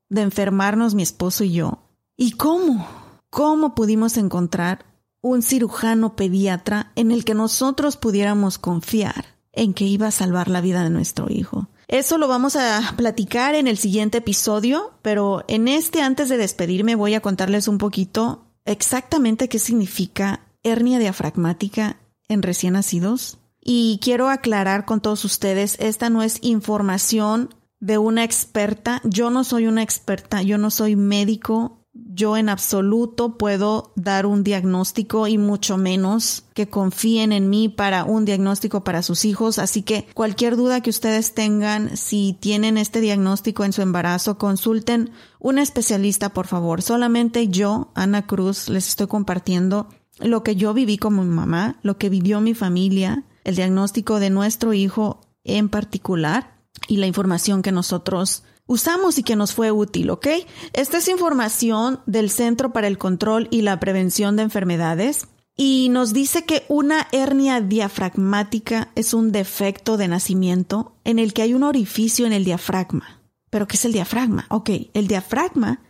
de 0.09 0.21
enfermarnos 0.23 0.95
mi 0.95 1.03
esposo 1.03 1.43
y 1.43 1.51
yo? 1.51 1.83
¿Y 2.17 2.31
cómo? 2.31 2.87
¿Cómo 3.29 3.75
pudimos 3.75 4.17
encontrar 4.17 4.83
un 5.21 5.43
cirujano 5.43 6.15
pediatra 6.15 6.93
en 6.95 7.11
el 7.11 7.23
que 7.23 7.35
nosotros 7.35 7.97
pudiéramos 7.97 8.57
confiar 8.57 9.25
en 9.51 9.75
que 9.75 9.85
iba 9.85 10.07
a 10.07 10.11
salvar 10.11 10.47
la 10.47 10.61
vida 10.61 10.83
de 10.83 10.89
nuestro 10.89 11.27
hijo? 11.29 11.67
Eso 11.91 12.17
lo 12.17 12.29
vamos 12.29 12.55
a 12.55 12.93
platicar 12.95 13.53
en 13.53 13.67
el 13.67 13.77
siguiente 13.77 14.19
episodio, 14.19 14.93
pero 15.01 15.43
en 15.49 15.67
este 15.67 16.01
antes 16.01 16.29
de 16.29 16.37
despedirme 16.37 16.95
voy 16.95 17.15
a 17.15 17.19
contarles 17.19 17.67
un 17.67 17.77
poquito 17.77 18.45
exactamente 18.63 19.49
qué 19.49 19.59
significa 19.59 20.47
hernia 20.63 20.99
diafragmática 20.99 21.97
en 22.29 22.43
recién 22.43 22.73
nacidos. 22.73 23.39
Y 23.59 23.99
quiero 24.01 24.29
aclarar 24.29 24.85
con 24.85 25.01
todos 25.01 25.25
ustedes, 25.25 25.75
esta 25.81 26.09
no 26.09 26.23
es 26.23 26.37
información 26.41 27.53
de 27.81 27.97
una 27.97 28.23
experta. 28.23 29.01
Yo 29.03 29.29
no 29.29 29.43
soy 29.43 29.67
una 29.67 29.83
experta, 29.83 30.41
yo 30.43 30.57
no 30.57 30.71
soy 30.71 30.95
médico, 30.95 31.80
yo 31.93 32.37
en 32.37 32.47
absoluto 32.47 33.37
puedo 33.37 33.91
dar 33.95 34.25
un 34.25 34.43
diagnóstico 34.43 35.27
y 35.27 35.37
mucho 35.37 35.77
menos 35.77 36.43
que 36.53 36.69
confíen 36.69 37.33
en 37.33 37.49
mí 37.49 37.67
para 37.67 38.05
un 38.05 38.23
diagnóstico 38.23 38.83
para 38.83 39.01
sus 39.01 39.25
hijos. 39.25 39.59
Así 39.59 39.81
que 39.81 40.07
cualquier 40.13 40.55
duda 40.55 40.81
que 40.81 40.89
ustedes 40.89 41.33
tengan, 41.33 41.97
si 41.97 42.37
tienen 42.39 42.77
este 42.77 43.01
diagnóstico 43.01 43.65
en 43.65 43.73
su 43.73 43.81
embarazo, 43.81 44.37
consulten 44.37 45.11
un 45.39 45.57
especialista, 45.57 46.29
por 46.29 46.47
favor. 46.47 46.81
Solamente 46.81 47.49
yo, 47.49 47.91
Ana 47.93 48.25
Cruz, 48.25 48.69
les 48.69 48.87
estoy 48.87 49.07
compartiendo 49.07 49.89
lo 50.19 50.43
que 50.43 50.55
yo 50.55 50.73
viví 50.73 50.97
como 50.97 51.23
mi 51.23 51.29
mamá, 51.29 51.79
lo 51.81 51.97
que 51.97 52.09
vivió 52.09 52.39
mi 52.41 52.53
familia, 52.53 53.25
el 53.43 53.55
diagnóstico 53.55 54.19
de 54.19 54.29
nuestro 54.29 54.73
hijo 54.73 55.19
en 55.43 55.67
particular 55.67 56.61
y 56.87 56.97
la 56.97 57.07
información 57.07 57.61
que 57.61 57.71
nosotros 57.71 58.43
usamos 58.71 59.17
y 59.17 59.23
que 59.23 59.35
nos 59.35 59.53
fue 59.53 59.69
útil, 59.71 60.09
¿ok? 60.09 60.27
Esta 60.71 60.99
es 60.99 61.09
información 61.09 61.99
del 62.05 62.29
Centro 62.29 62.71
para 62.71 62.87
el 62.87 62.97
Control 62.97 63.49
y 63.51 63.63
la 63.63 63.79
Prevención 63.81 64.37
de 64.37 64.43
Enfermedades 64.43 65.27
y 65.57 65.89
nos 65.89 66.13
dice 66.13 66.45
que 66.45 66.63
una 66.69 67.07
hernia 67.11 67.59
diafragmática 67.59 68.89
es 68.95 69.13
un 69.13 69.33
defecto 69.33 69.97
de 69.97 70.07
nacimiento 70.07 70.95
en 71.03 71.19
el 71.19 71.33
que 71.33 71.41
hay 71.41 71.53
un 71.53 71.63
orificio 71.63 72.25
en 72.25 72.31
el 72.31 72.45
diafragma. 72.45 73.19
¿Pero 73.49 73.67
qué 73.67 73.75
es 73.75 73.83
el 73.83 73.91
diafragma? 73.91 74.45
Ok, 74.49 74.69
el 74.93 75.09
diafragma 75.09 75.81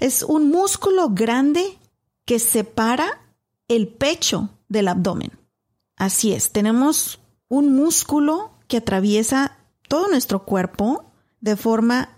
es 0.00 0.24
un 0.24 0.50
músculo 0.50 1.10
grande 1.10 1.78
que 2.24 2.40
separa 2.40 3.20
el 3.68 3.86
pecho 3.86 4.50
del 4.68 4.88
abdomen. 4.88 5.30
Así 5.96 6.32
es, 6.32 6.50
tenemos 6.50 7.20
un 7.46 7.76
músculo 7.76 8.50
que 8.66 8.78
atraviesa 8.78 9.56
todo 9.86 10.08
nuestro 10.08 10.44
cuerpo 10.44 11.12
de 11.40 11.56
forma 11.56 12.13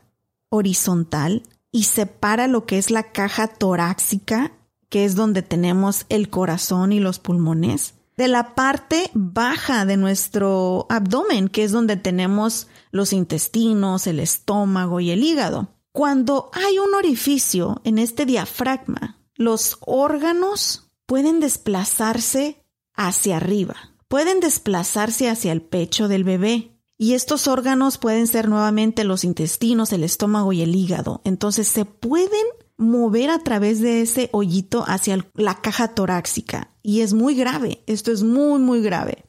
horizontal 0.56 1.42
y 1.70 1.84
separa 1.84 2.48
lo 2.48 2.66
que 2.66 2.78
es 2.78 2.90
la 2.90 3.12
caja 3.12 3.48
torácica, 3.48 4.52
que 4.88 5.04
es 5.04 5.14
donde 5.14 5.42
tenemos 5.42 6.06
el 6.08 6.30
corazón 6.30 6.92
y 6.92 7.00
los 7.00 7.18
pulmones, 7.18 7.94
de 8.16 8.28
la 8.28 8.54
parte 8.54 9.10
baja 9.14 9.84
de 9.84 9.96
nuestro 9.96 10.86
abdomen, 10.88 11.48
que 11.48 11.64
es 11.64 11.72
donde 11.72 11.96
tenemos 11.96 12.68
los 12.90 13.12
intestinos, 13.12 14.06
el 14.06 14.20
estómago 14.20 15.00
y 15.00 15.10
el 15.10 15.22
hígado. 15.22 15.68
Cuando 15.92 16.50
hay 16.52 16.78
un 16.78 16.94
orificio 16.94 17.80
en 17.84 17.98
este 17.98 18.26
diafragma, 18.26 19.18
los 19.34 19.78
órganos 19.80 20.90
pueden 21.04 21.40
desplazarse 21.40 22.64
hacia 22.94 23.36
arriba, 23.36 23.76
pueden 24.08 24.40
desplazarse 24.40 25.28
hacia 25.28 25.52
el 25.52 25.62
pecho 25.62 26.08
del 26.08 26.24
bebé, 26.24 26.75
y 26.98 27.14
estos 27.14 27.46
órganos 27.46 27.98
pueden 27.98 28.26
ser 28.26 28.48
nuevamente 28.48 29.04
los 29.04 29.24
intestinos, 29.24 29.92
el 29.92 30.02
estómago 30.02 30.52
y 30.52 30.62
el 30.62 30.74
hígado. 30.74 31.20
Entonces 31.24 31.68
se 31.68 31.84
pueden 31.84 32.46
mover 32.78 33.30
a 33.30 33.38
través 33.40 33.80
de 33.80 34.00
ese 34.00 34.30
hoyito 34.32 34.84
hacia 34.86 35.26
la 35.34 35.60
caja 35.60 35.88
torácica. 35.88 36.70
Y 36.82 37.00
es 37.00 37.12
muy 37.12 37.34
grave. 37.34 37.82
Esto 37.86 38.12
es 38.12 38.22
muy, 38.22 38.60
muy 38.60 38.80
grave. 38.80 39.24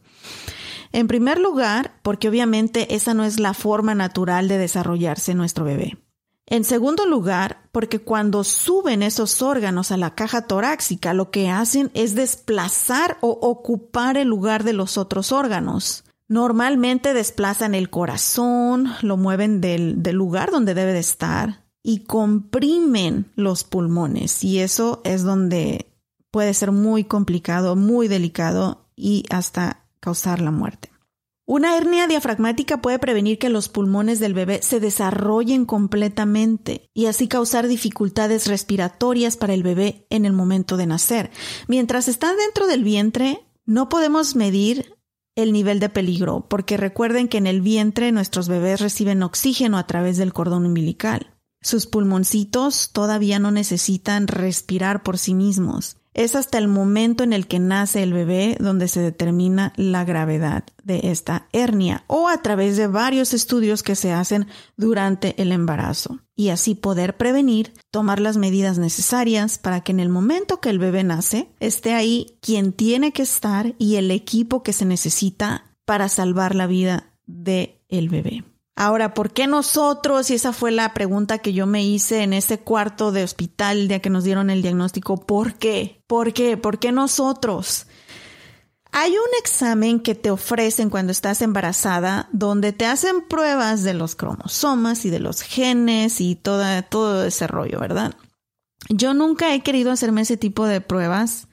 En 0.93 1.07
primer 1.07 1.39
lugar, 1.39 1.99
porque 2.03 2.29
obviamente 2.29 2.95
esa 2.95 3.13
no 3.13 3.25
es 3.25 3.39
la 3.39 3.53
forma 3.53 3.95
natural 3.95 4.47
de 4.47 4.57
desarrollarse 4.57 5.33
nuestro 5.33 5.65
bebé. 5.65 5.97
En 6.45 6.63
segundo 6.63 7.05
lugar, 7.05 7.67
porque 7.73 7.99
cuando 7.99 8.45
suben 8.45 9.03
esos 9.03 9.41
órganos 9.41 9.91
a 9.91 9.97
la 9.97 10.15
caja 10.15 10.43
torácica, 10.43 11.13
lo 11.13 11.29
que 11.29 11.49
hacen 11.49 11.91
es 11.93 12.15
desplazar 12.15 13.17
o 13.19 13.31
ocupar 13.31 14.15
el 14.15 14.29
lugar 14.29 14.63
de 14.63 14.71
los 14.71 14.97
otros 14.97 15.33
órganos. 15.33 16.05
Normalmente 16.29 17.13
desplazan 17.13 17.73
el 17.73 17.89
corazón, 17.89 18.87
lo 19.01 19.15
mueven 19.15 19.61
del, 19.61 20.01
lugar 20.11 20.51
donde 20.51 20.73
debe 20.73 20.91
de 20.91 20.99
estar 20.99 21.63
y 21.83 21.99
comprimen 21.99 23.31
los 23.35 23.63
pulmones 23.63 24.43
y 24.43 24.59
eso 24.59 25.01
es 25.05 25.23
donde 25.23 25.93
puede 26.29 26.53
ser 26.53 26.73
muy 26.73 27.05
complicado, 27.05 27.77
muy 27.77 28.09
delicado 28.09 28.89
y 28.95 29.23
hasta 29.29 29.85
causar 30.01 30.41
la 30.41 30.51
muerte. 30.51 30.91
Una 31.45 31.77
hernia 31.77 32.07
diafragmática 32.07 32.81
puede 32.81 32.99
prevenir 32.99 33.39
que 33.39 33.47
los 33.47 33.69
pulmones 33.69 34.19
del 34.19 34.33
bebé 34.33 34.59
se 34.61 34.81
desarrollen 34.81 35.65
completamente 35.65 36.89
y 36.93 37.05
así 37.05 37.29
causar 37.29 37.69
dificultades 37.69 38.47
respiratorias 38.47 39.37
para 39.37 39.53
el 39.53 39.63
bebé 39.63 40.05
en 40.09 40.25
el 40.25 40.33
momento 40.33 40.75
de 40.75 40.87
nacer. 40.87 41.31
Mientras 41.69 42.09
está 42.09 42.35
dentro 42.35 42.67
del 42.67 42.83
vientre, 42.83 43.47
no 43.65 43.87
podemos 43.87 44.35
medir 44.35 44.96
el 45.37 45.53
nivel 45.53 45.79
de 45.79 45.87
peligro, 45.87 46.47
porque 46.49 46.77
recuerden 46.77 47.27
que 47.27 47.37
en 47.37 47.47
el 47.47 47.61
vientre 47.61 48.11
nuestros 48.11 48.49
bebés 48.49 48.81
reciben 48.81 49.21
oxígeno 49.21 49.77
a 49.77 49.85
través 49.85 50.17
del 50.17 50.33
cordón 50.33 50.65
umbilical. 50.65 51.35
Sus 51.61 51.85
pulmoncitos 51.85 52.91
todavía 52.91 53.37
no 53.37 53.51
necesitan 53.51 54.27
respirar 54.27 55.03
por 55.03 55.19
sí 55.19 55.35
mismos. 55.35 55.97
Es 56.17 56.35
hasta 56.35 56.57
el 56.57 56.67
momento 56.67 57.23
en 57.23 57.31
el 57.31 57.45
que 57.45 57.59
nace 57.59 58.01
el 58.01 58.11
bebé 58.11 58.57
donde 58.59 58.87
se 58.87 59.01
determina 59.01 59.71
la 59.75 60.03
gravedad 60.03 60.63
de 60.83 61.11
esta 61.11 61.47
hernia 61.53 62.05
o 62.07 62.27
a 62.27 62.41
través 62.41 62.75
de 62.75 62.87
varios 62.87 63.35
estudios 63.35 63.83
que 63.83 63.95
se 63.95 64.11
hacen 64.11 64.47
durante 64.77 65.39
el 65.39 65.51
embarazo 65.51 66.19
y 66.35 66.49
así 66.49 66.73
poder 66.73 67.17
prevenir, 67.17 67.71
tomar 67.91 68.19
las 68.19 68.37
medidas 68.37 68.79
necesarias 68.79 69.59
para 69.59 69.81
que 69.81 69.91
en 69.91 69.99
el 69.99 70.09
momento 70.09 70.59
que 70.59 70.71
el 70.71 70.79
bebé 70.79 71.03
nace 71.03 71.49
esté 71.59 71.93
ahí 71.93 72.35
quien 72.41 72.73
tiene 72.73 73.11
que 73.11 73.21
estar 73.21 73.75
y 73.77 73.97
el 73.97 74.09
equipo 74.09 74.63
que 74.63 74.73
se 74.73 74.85
necesita 74.85 75.65
para 75.85 76.09
salvar 76.09 76.55
la 76.55 76.65
vida 76.65 77.13
del 77.27 77.75
el 77.89 78.09
bebé. 78.09 78.43
Ahora, 78.79 79.15
¿por 79.15 79.31
qué 79.31 79.47
nosotros? 79.47 80.29
Y 80.29 80.35
esa 80.35 80.53
fue 80.53 80.69
la 80.69 80.93
pregunta 80.93 81.39
que 81.39 81.51
yo 81.51 81.65
me 81.65 81.83
hice 81.83 82.21
en 82.21 82.31
ese 82.31 82.59
cuarto 82.59 83.11
de 83.11 83.23
hospital 83.23 83.79
el 83.79 83.87
día 83.87 84.03
que 84.03 84.11
nos 84.11 84.23
dieron 84.23 84.51
el 84.51 84.61
diagnóstico. 84.61 85.17
¿Por 85.17 85.55
qué? 85.55 86.03
¿Por 86.05 86.31
qué? 86.31 86.57
¿Por 86.57 86.77
qué 86.77 86.91
nosotros? 86.91 87.87
Hay 88.91 89.13
un 89.13 89.29
examen 89.39 89.99
que 89.99 90.13
te 90.13 90.29
ofrecen 90.29 90.91
cuando 90.91 91.11
estás 91.11 91.41
embarazada 91.41 92.29
donde 92.31 92.71
te 92.71 92.85
hacen 92.85 93.27
pruebas 93.27 93.81
de 93.81 93.95
los 93.95 94.15
cromosomas 94.15 95.05
y 95.05 95.09
de 95.09 95.21
los 95.21 95.41
genes 95.41 96.21
y 96.21 96.35
toda, 96.35 96.83
todo 96.83 97.25
ese 97.25 97.47
rollo, 97.47 97.79
¿verdad? 97.79 98.15
Yo 98.89 99.15
nunca 99.15 99.55
he 99.55 99.63
querido 99.63 99.91
hacerme 99.91 100.21
ese 100.21 100.37
tipo 100.37 100.67
de 100.67 100.81
pruebas 100.81 101.46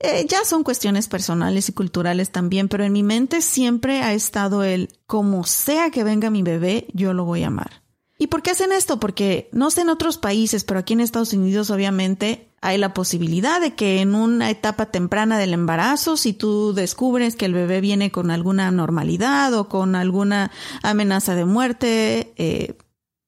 eh, 0.00 0.24
ya 0.26 0.44
son 0.46 0.64
cuestiones 0.64 1.08
personales 1.08 1.68
y 1.68 1.72
culturales 1.72 2.30
también, 2.30 2.68
pero 2.68 2.84
en 2.84 2.92
mi 2.92 3.02
mente 3.02 3.42
siempre 3.42 4.00
ha 4.00 4.14
estado 4.14 4.64
el, 4.64 4.88
como 5.06 5.44
sea 5.44 5.90
que 5.90 6.04
venga 6.04 6.30
mi 6.30 6.42
bebé, 6.42 6.86
yo 6.94 7.12
lo 7.12 7.26
voy 7.26 7.42
a 7.42 7.48
amar. 7.48 7.82
¿Y 8.18 8.28
por 8.28 8.42
qué 8.42 8.50
hacen 8.50 8.72
esto? 8.72 8.98
Porque 8.98 9.50
no 9.52 9.70
sé 9.70 9.82
en 9.82 9.90
otros 9.90 10.18
países, 10.18 10.64
pero 10.64 10.80
aquí 10.80 10.94
en 10.94 11.00
Estados 11.00 11.32
Unidos 11.34 11.70
obviamente 11.70 12.50
hay 12.62 12.78
la 12.78 12.94
posibilidad 12.94 13.60
de 13.60 13.74
que 13.74 14.00
en 14.00 14.14
una 14.14 14.50
etapa 14.50 14.86
temprana 14.86 15.38
del 15.38 15.54
embarazo, 15.54 16.16
si 16.16 16.32
tú 16.32 16.74
descubres 16.74 17.36
que 17.36 17.46
el 17.46 17.54
bebé 17.54 17.80
viene 17.80 18.10
con 18.10 18.30
alguna 18.30 18.68
anormalidad 18.68 19.52
o 19.54 19.68
con 19.68 19.96
alguna 19.96 20.50
amenaza 20.82 21.34
de 21.34 21.44
muerte, 21.46 22.32
eh, 22.36 22.76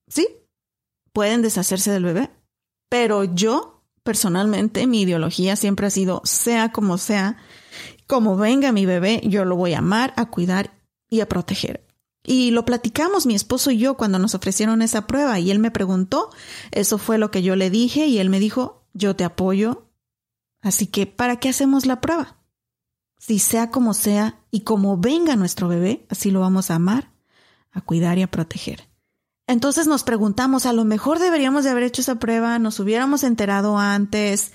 sí, 0.09 0.29
pueden 1.13 1.43
deshacerse 1.43 1.91
del 1.91 2.05
bebé. 2.05 2.31
Pero 2.91 3.25
yo 3.25 3.72
personalmente 4.03 4.87
mi 4.87 5.03
ideología 5.03 5.57
siempre 5.57 5.87
ha 5.87 5.91
sido, 5.91 6.23
sea 6.25 6.73
como 6.73 6.99
sea, 6.99 7.37
como 8.07 8.37
venga 8.37 8.73
mi 8.73 8.87
bebé, 8.87 9.21
yo 9.25 9.45
lo 9.45 9.57
voy 9.57 9.75
a 9.75 9.79
amar, 9.79 10.13
a 10.17 10.27
cuidar 10.27 10.73
y 11.09 11.21
a 11.21 11.29
proteger. 11.29 11.87
Y 12.25 12.53
lo 12.53 12.65
platicamos 12.65 13.27
mi 13.27 13.35
esposo 13.35 13.71
y 13.71 13.79
yo 13.79 13.97
cuando 13.97 14.19
nos 14.19 14.35
ofrecieron 14.35 14.83
esa 14.83 15.07
prueba 15.07 15.41
y 15.41 15.51
él 15.51 15.59
me 15.59 15.71
preguntó, 15.71 16.31
eso 16.71 16.99
fue 16.99 17.19
lo 17.19 17.31
que 17.31 17.43
yo 17.43 17.57
le 17.57 17.71
dije 17.71 18.07
y 18.07 18.19
él 18.19 18.31
me 18.31 18.39
dijo, 18.39 18.85
yo 18.93 19.17
te 19.17 19.25
apoyo, 19.25 19.89
así 20.61 20.87
que 20.87 21.07
¿para 21.07 21.37
qué 21.37 21.49
hacemos 21.49 21.87
la 21.87 22.01
prueba? 22.01 22.37
Si 23.19 23.39
sea 23.39 23.71
como 23.71 23.95
sea 23.95 24.41
y 24.51 24.61
como 24.61 24.99
venga 24.99 25.37
nuestro 25.37 25.69
bebé, 25.69 26.07
así 26.09 26.31
lo 26.31 26.41
vamos 26.41 26.71
a 26.71 26.77
amar, 26.77 27.13
a 27.73 27.81
cuidar 27.81 28.19
y 28.19 28.23
a 28.23 28.31
proteger. 28.31 28.92
Entonces 29.53 29.87
nos 29.87 30.03
preguntamos, 30.03 30.65
a 30.65 30.73
lo 30.73 30.87
mejor 30.87 31.19
deberíamos 31.19 31.65
de 31.65 31.71
haber 31.71 31.83
hecho 31.83 32.01
esa 32.01 32.15
prueba, 32.15 32.59
nos 32.59 32.81
hubiéramos 32.81 33.23
enterado 33.23 33.77
antes. 33.77 34.53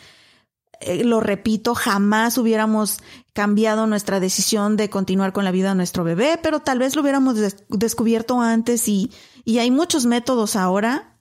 Eh, 0.80 1.04
lo 1.04 1.20
repito, 1.20 1.76
jamás 1.76 2.40
hubiéramos 2.40 2.98
cambiado 3.32 3.86
nuestra 3.86 4.20
decisión 4.20 4.76
de 4.76 4.90
continuar 4.90 5.34
con 5.34 5.46
la 5.46 5.52
vida 5.52 5.70
de 5.70 5.76
nuestro 5.76 6.04
bebé, 6.04 6.40
pero 6.42 6.62
tal 6.62 6.80
vez 6.80 6.96
lo 6.96 7.04
hubiéramos 7.04 7.36
descubierto 7.70 8.42
antes 8.42 8.88
y, 8.88 9.12
y 9.46 9.60
hay 9.60 9.70
muchos 9.70 10.08
métodos 10.08 10.56
ahora 10.56 11.20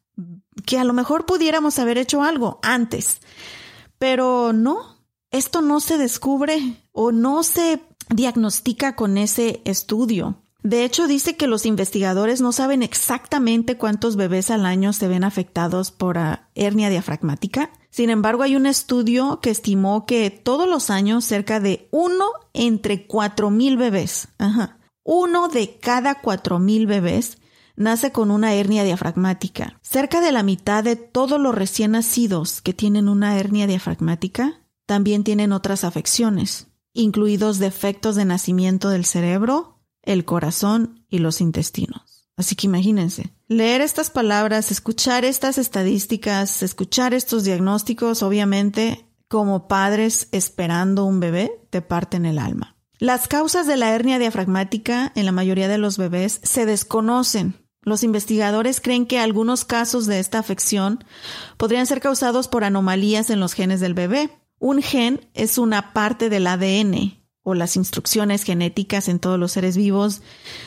que 0.65 0.79
a 0.79 0.85
lo 0.85 0.95
mejor 0.95 1.27
pudiéramos 1.27 1.79
haber 1.79 1.99
hecho 1.99 2.23
algo 2.23 2.61
antes. 2.63 3.21
Pero 3.99 4.55
no, 4.55 5.05
esto 5.31 5.61
no 5.61 5.81
se 5.81 5.99
descubre 5.99 6.83
o 6.93 7.13
no 7.13 7.43
se 7.43 7.83
diagnostica 8.09 8.97
con 8.97 9.19
ese 9.19 9.61
estudio. 9.67 10.46
De 10.67 10.83
hecho, 10.85 11.07
dice 11.07 11.37
que 11.37 11.47
los 11.47 11.65
investigadores 11.65 12.41
no 12.41 12.51
saben 12.51 12.83
exactamente 12.83 13.77
cuántos 13.77 14.17
bebés 14.17 14.51
al 14.51 14.67
año 14.67 14.93
se 14.93 15.07
ven 15.07 15.23
afectados 15.23 15.93
por 15.93 16.19
ah, 16.19 16.49
hernia 16.57 16.91
diafragmática. 16.91 17.71
Sin 17.89 18.11
embargo, 18.11 18.43
hay 18.43 18.57
un 18.57 18.67
estudio 18.67 19.39
que 19.41 19.51
estimó 19.51 20.07
que 20.07 20.29
todos 20.31 20.69
los 20.69 20.91
años 20.91 21.25
cerca 21.25 21.61
de 21.61 21.87
uno 21.93 22.33
entre 22.53 23.07
cuatro 23.07 23.51
mil 23.51 23.77
bebés, 23.77 24.27
uno 25.05 25.47
de 25.47 25.79
cada 25.79 26.21
cuatro 26.21 26.59
mil 26.59 26.89
bebés 26.89 27.39
nace 27.77 28.11
con 28.11 28.33
una 28.33 28.53
hernia 28.55 28.83
diafragmática. 28.83 29.79
Cerca 29.83 30.21
de 30.21 30.33
la 30.33 30.43
mitad 30.43 30.83
de 30.83 30.97
todos 30.97 31.41
los 31.41 31.55
recién 31.55 31.93
nacidos 31.93 32.61
que 32.61 32.75
tienen 32.75 33.09
una 33.09 33.39
hernia 33.39 33.69
diafragmática 33.69 34.63
también 34.85 35.23
tienen 35.23 35.53
otras 35.53 35.85
afecciones, 35.85 36.67
incluidos 36.93 37.61
defectos 37.61 38.17
de 38.17 38.25
nacimiento 38.25 38.89
del 38.89 39.05
cerebro, 39.05 39.76
el 40.07 40.25
corazón 40.25 41.05
y 41.09 41.19
los 41.19 41.41
intestinos. 41.41 42.27
Así 42.37 42.55
que 42.55 42.67
imagínense, 42.67 43.37
Leer 43.49 43.81
estas 43.81 44.11
palabras, 44.11 44.73
escuchar 44.73 45.25
estas 45.25 45.57
estadísticas, 45.57 46.65
escuchar 46.65 47.15
estos 47.15 47.45
diagnósticos, 47.45 48.25
obviamente, 48.25 49.07
como 49.29 49.69
padres 49.69 50.27
esperando 50.33 51.05
un 51.05 51.21
bebé, 51.21 51.53
te 51.71 51.81
parten 51.81 52.27
el 52.27 52.41
alma. 52.41 52.77
Las 52.99 53.29
causas 53.29 53.69
de 53.69 53.77
la 53.77 53.95
hernia 53.95 54.19
diafragmática 54.19 55.13
en 55.15 55.27
la 55.27 55.33
mayoría 55.33 55.69
de 55.69 55.79
los 55.79 55.97
bebés 55.97 56.41
se 56.43 56.67
desconocen. 56.67 57.55
Los 57.83 58.03
investigadores 58.03 58.81
creen 58.81 59.07
que 59.07 59.21
algunos 59.21 59.65
casos 59.65 60.07
de 60.07 60.19
esta 60.19 60.41
afección 60.41 61.05
podrían 61.57 61.87
ser 61.87 62.01
causados 62.01 62.49
por 62.49 62.65
anomalías 62.65 63.31
en 63.31 63.39
los 63.39 63.53
genes 63.53 63.79
del 63.79 63.95
bebé. 63.95 64.31
Un 64.59 64.83
gen 64.83 65.29
es 65.35 65.57
una 65.57 65.93
parte 65.93 66.29
del 66.31 66.49
ADN 66.49 67.16
o 67.49 67.55
las 67.55 67.77
instrucciones 67.77 68.43
genéticas 68.43 69.09
en 69.09 69.21
todos 69.21 69.39
los 69.39 69.53
seres 69.53 69.77
vivos, 69.77 70.21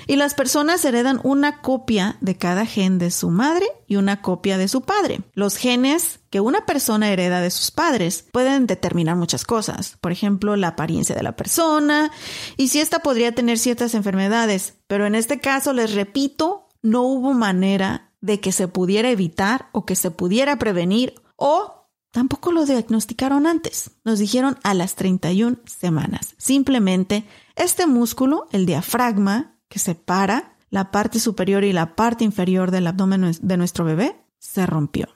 y 0.08 0.16
las 0.16 0.34
personas 0.34 0.86
heredan 0.86 1.20
una 1.24 1.62
copia 1.62 2.16
de 2.22 2.38
cada 2.38 2.66
gen 2.66 3.00
de 3.00 3.12
su 3.12 3.30
madre 3.30 3.66
y 3.86 3.98
una 3.98 4.22
copia 4.22 4.58
de 4.58 4.70
su 4.70 4.84
padre. 4.84 5.20
Los 5.34 5.58
genes 5.58 6.22
que 6.30 6.40
una 6.40 6.66
persona 6.66 7.10
hereda 7.10 7.42
de 7.42 7.52
sus 7.52 7.72
padres 7.72 8.26
pueden 8.32 8.66
determinar 8.66 9.18
muchas 9.18 9.44
cosas, 9.44 9.98
por 10.00 10.14
ejemplo, 10.14 10.56
la 10.56 10.70
apariencia 10.70 11.16
de 11.16 11.24
la 11.24 11.36
persona. 11.36 12.12
Y 12.56 12.70
si 12.70 12.80
ésta 12.80 13.00
podría 13.00 13.36
tener 13.36 13.58
ciertas 13.58 13.94
enfermedades, 13.94 14.76
pero 14.88 15.06
en 15.06 15.16
este 15.16 15.42
caso, 15.42 15.74
les 15.74 15.94
repito, 15.94 16.70
no 16.82 17.02
hubo 17.02 17.34
manera 17.34 18.10
de 18.22 18.40
que 18.40 18.54
se 18.54 18.70
pudiera 18.70 19.10
evitar 19.10 19.68
o 19.74 19.86
que 19.86 19.98
se 19.98 20.12
pudiera 20.12 20.58
prevenir 20.58 21.16
o 21.36 21.79
Tampoco 22.12 22.52
lo 22.52 22.66
diagnosticaron 22.66 23.46
antes. 23.46 23.92
Nos 24.04 24.20
dijeron 24.20 24.58
a 24.64 24.74
las 24.74 24.96
31 24.96 25.58
semanas. 25.66 26.34
Simplemente 26.38 27.26
este 27.56 27.86
músculo, 27.86 28.48
el 28.52 28.66
diafragma, 28.66 29.60
que 29.68 29.80
separa 29.80 30.58
la 30.70 30.92
parte 30.92 31.20
superior 31.20 31.64
y 31.64 31.74
la 31.74 31.96
parte 31.96 32.24
inferior 32.24 32.72
del 32.72 32.88
abdomen 32.88 33.32
de 33.40 33.58
nuestro 33.58 33.86
bebé, 33.86 34.26
se 34.40 34.66
rompió. 34.66 35.08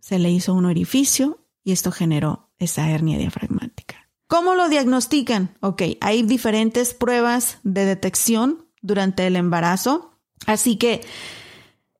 Se 0.00 0.18
le 0.18 0.30
hizo 0.30 0.54
un 0.54 0.64
orificio 0.64 1.46
y 1.62 1.72
esto 1.72 1.92
generó 1.92 2.50
esa 2.58 2.90
hernia 2.90 3.18
diafragmática. 3.18 4.08
¿Cómo 4.26 4.54
lo 4.54 4.68
diagnostican? 4.68 5.56
Ok, 5.60 5.82
hay 6.00 6.22
diferentes 6.22 6.94
pruebas 6.94 7.58
de 7.62 7.84
detección 7.84 8.66
durante 8.80 9.26
el 9.26 9.36
embarazo, 9.36 10.18
así 10.46 10.76
que 10.76 11.02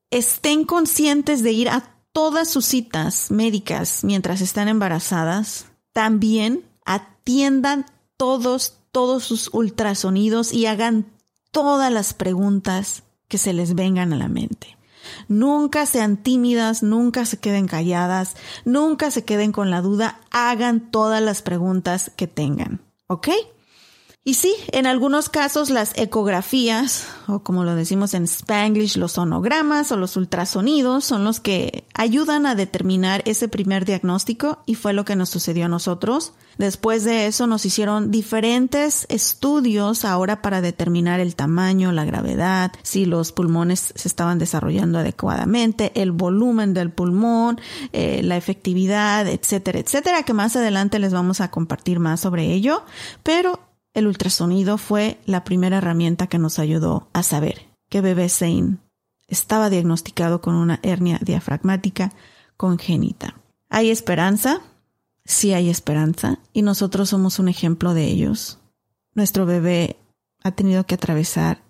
estén 0.09 0.65
conscientes 0.65 1.43
de 1.43 1.51
ir 1.51 1.69
a 1.69 1.92
todas 2.13 2.47
sus 2.47 2.65
citas 2.65 3.31
médicas 3.31 4.03
mientras 4.03 4.39
están 4.41 4.67
embarazadas, 4.67 5.65
también 5.91 6.63
atiendan 6.85 7.85
todos, 8.17 8.77
todos 8.91 9.23
sus 9.23 9.49
ultrasonidos 9.53 10.53
y 10.53 10.67
hagan 10.67 11.05
todas 11.51 11.91
las 11.91 12.13
preguntas 12.13 13.03
que 13.27 13.37
se 13.37 13.53
les 13.53 13.75
vengan 13.75 14.13
a 14.13 14.17
la 14.17 14.27
mente. 14.27 14.77
Nunca 15.27 15.85
sean 15.85 16.17
tímidas, 16.17 16.81
nunca 16.81 17.25
se 17.25 17.37
queden 17.37 17.67
calladas, 17.67 18.35
nunca 18.63 19.11
se 19.11 19.25
queden 19.25 19.51
con 19.51 19.69
la 19.69 19.81
duda, 19.81 20.19
hagan 20.31 20.91
todas 20.91 21.21
las 21.21 21.41
preguntas 21.41 22.11
que 22.15 22.27
tengan, 22.27 22.81
¿ok? 23.07 23.29
Y 24.25 24.35
sí, 24.35 24.55
en 24.71 24.87
algunos 24.87 25.27
casos 25.27 25.69
las 25.69 25.91
ecografías, 25.97 27.09
o 27.27 27.39
como 27.39 27.65
lo 27.65 27.75
decimos 27.75 28.13
en 28.13 28.23
Spanglish, 28.23 28.95
los 28.95 29.13
sonogramas 29.13 29.91
o 29.91 29.97
los 29.97 30.15
ultrasonidos 30.15 31.03
son 31.03 31.25
los 31.25 31.41
que 31.41 31.83
ayudan 31.93 32.45
a 32.45 32.55
determinar 32.55 33.21
ese 33.25 33.49
primer 33.49 33.83
diagnóstico 33.83 34.63
y 34.65 34.75
fue 34.75 34.93
lo 34.93 35.03
que 35.03 35.17
nos 35.17 35.27
sucedió 35.27 35.65
a 35.65 35.67
nosotros. 35.67 36.31
Después 36.57 37.03
de 37.03 37.27
eso 37.27 37.47
nos 37.47 37.65
hicieron 37.65 38.11
diferentes 38.11 39.07
estudios 39.09 40.05
ahora 40.05 40.41
para 40.41 40.61
determinar 40.61 41.19
el 41.19 41.35
tamaño, 41.35 41.91
la 41.91 42.05
gravedad, 42.05 42.71
si 42.81 43.05
los 43.05 43.33
pulmones 43.33 43.91
se 43.93 44.07
estaban 44.07 44.39
desarrollando 44.39 44.99
adecuadamente, 44.99 45.91
el 46.01 46.13
volumen 46.13 46.73
del 46.73 46.91
pulmón, 46.91 47.59
eh, 47.91 48.21
la 48.23 48.37
efectividad, 48.37 49.27
etcétera, 49.27 49.79
etcétera, 49.79 50.23
que 50.23 50.31
más 50.31 50.55
adelante 50.55 50.97
les 50.99 51.11
vamos 51.11 51.41
a 51.41 51.51
compartir 51.51 51.99
más 51.99 52.21
sobre 52.21 52.53
ello. 52.53 52.83
Pero 53.21 53.72
el 53.93 54.07
ultrasonido 54.07 54.77
fue 54.77 55.19
la 55.25 55.43
primera 55.43 55.77
herramienta 55.77 56.27
que 56.27 56.39
nos 56.39 56.59
ayudó 56.59 57.09
a 57.13 57.23
saber 57.23 57.67
que 57.89 58.01
bebé 58.01 58.27
Zane 58.29 58.77
estaba 59.27 59.69
diagnosticado 59.69 60.41
con 60.41 60.55
una 60.55 60.79
hernia 60.83 61.19
diafragmática 61.21 62.11
congénita. 62.57 63.35
¿Hay 63.69 63.89
esperanza? 63.89 64.61
Sí 65.25 65.53
hay 65.53 65.69
esperanza 65.69 66.39
y 66.53 66.63
nosotros 66.63 67.09
somos 67.09 67.39
un 67.39 67.47
ejemplo 67.47 67.93
de 67.93 68.05
ellos. 68.05 68.59
Nuestro 69.13 69.45
bebé 69.45 69.97
ha 70.43 70.51
tenido 70.51 70.85
que 70.85 70.95
atravesar 70.95 71.63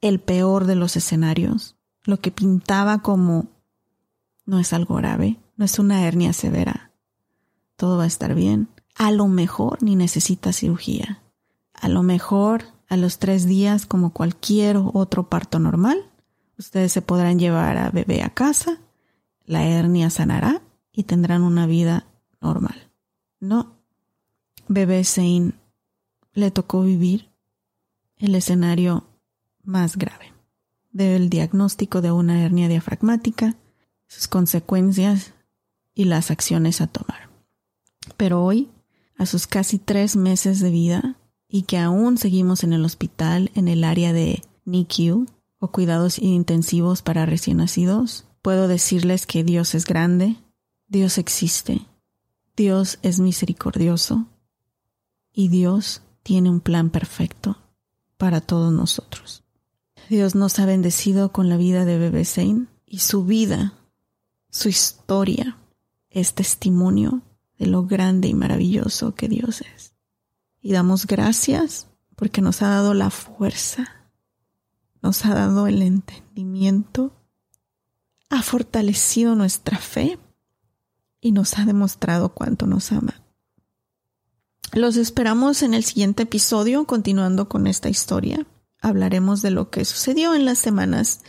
el 0.00 0.18
peor 0.18 0.66
de 0.66 0.74
los 0.74 0.96
escenarios, 0.96 1.76
lo 2.04 2.20
que 2.20 2.32
pintaba 2.32 3.02
como 3.02 3.46
no 4.44 4.58
es 4.58 4.72
algo 4.72 4.96
grave, 4.96 5.38
no 5.56 5.64
es 5.64 5.78
una 5.78 6.04
hernia 6.04 6.32
severa. 6.32 6.90
Todo 7.76 7.96
va 7.96 8.04
a 8.04 8.08
estar 8.08 8.34
bien. 8.34 8.68
A 8.96 9.10
lo 9.10 9.28
mejor 9.28 9.82
ni 9.82 9.96
necesita 9.96 10.52
cirugía. 10.52 11.21
A 11.82 11.88
lo 11.88 12.04
mejor 12.04 12.62
a 12.88 12.96
los 12.96 13.18
tres 13.18 13.44
días, 13.44 13.86
como 13.86 14.12
cualquier 14.12 14.76
otro 14.76 15.28
parto 15.28 15.58
normal, 15.58 15.98
ustedes 16.56 16.92
se 16.92 17.02
podrán 17.02 17.40
llevar 17.40 17.76
a 17.76 17.90
bebé 17.90 18.22
a 18.22 18.30
casa, 18.30 18.78
la 19.46 19.64
hernia 19.64 20.08
sanará 20.08 20.62
y 20.92 21.02
tendrán 21.02 21.42
una 21.42 21.66
vida 21.66 22.06
normal. 22.40 22.88
No, 23.40 23.74
bebé 24.68 25.02
Zane 25.02 25.54
le 26.34 26.52
tocó 26.52 26.82
vivir 26.82 27.30
el 28.16 28.36
escenario 28.36 29.08
más 29.64 29.96
grave 29.96 30.32
del 30.92 31.30
diagnóstico 31.30 32.00
de 32.00 32.12
una 32.12 32.44
hernia 32.44 32.68
diafragmática, 32.68 33.56
sus 34.06 34.28
consecuencias 34.28 35.34
y 35.96 36.04
las 36.04 36.30
acciones 36.30 36.80
a 36.80 36.86
tomar. 36.86 37.28
Pero 38.16 38.44
hoy, 38.44 38.70
a 39.18 39.26
sus 39.26 39.48
casi 39.48 39.80
tres 39.80 40.14
meses 40.14 40.60
de 40.60 40.70
vida, 40.70 41.16
y 41.54 41.64
que 41.64 41.76
aún 41.76 42.16
seguimos 42.16 42.64
en 42.64 42.72
el 42.72 42.82
hospital 42.82 43.50
en 43.54 43.68
el 43.68 43.84
área 43.84 44.14
de 44.14 44.42
NICU 44.64 45.26
o 45.58 45.70
cuidados 45.70 46.18
intensivos 46.18 47.02
para 47.02 47.26
recién 47.26 47.58
nacidos, 47.58 48.24
puedo 48.40 48.68
decirles 48.68 49.26
que 49.26 49.44
Dios 49.44 49.74
es 49.74 49.84
grande, 49.84 50.36
Dios 50.88 51.18
existe, 51.18 51.86
Dios 52.56 52.98
es 53.02 53.20
misericordioso 53.20 54.28
y 55.30 55.48
Dios 55.48 56.00
tiene 56.22 56.48
un 56.48 56.60
plan 56.60 56.88
perfecto 56.88 57.58
para 58.16 58.40
todos 58.40 58.72
nosotros. 58.72 59.44
Dios 60.08 60.34
nos 60.34 60.58
ha 60.58 60.64
bendecido 60.64 61.32
con 61.32 61.50
la 61.50 61.58
vida 61.58 61.84
de 61.84 61.98
Bebé 61.98 62.24
Zane 62.24 62.66
y 62.86 63.00
su 63.00 63.26
vida, 63.26 63.74
su 64.48 64.70
historia 64.70 65.58
es 66.08 66.32
testimonio 66.32 67.20
de 67.58 67.66
lo 67.66 67.84
grande 67.84 68.28
y 68.28 68.34
maravilloso 68.34 69.14
que 69.14 69.28
Dios 69.28 69.60
es 69.60 69.91
y 70.62 70.72
damos 70.72 71.06
gracias 71.06 71.88
porque 72.16 72.40
nos 72.40 72.62
ha 72.62 72.68
dado 72.68 72.94
la 72.94 73.10
fuerza, 73.10 73.88
nos 75.02 75.24
ha 75.26 75.34
dado 75.34 75.66
el 75.66 75.82
entendimiento, 75.82 77.12
ha 78.30 78.42
fortalecido 78.42 79.34
nuestra 79.34 79.76
fe 79.78 80.18
y 81.20 81.32
nos 81.32 81.58
ha 81.58 81.64
demostrado 81.64 82.30
cuánto 82.30 82.66
nos 82.66 82.92
ama. 82.92 83.22
Los 84.72 84.96
esperamos 84.96 85.62
en 85.62 85.74
el 85.74 85.84
siguiente 85.84 86.22
episodio, 86.22 86.86
continuando 86.86 87.48
con 87.48 87.66
esta 87.66 87.90
historia. 87.90 88.46
Hablaremos 88.80 89.42
de 89.42 89.50
lo 89.50 89.68
que 89.68 89.84
sucedió 89.84 90.34
en 90.34 90.44
las 90.44 90.58
semanas 90.58 91.20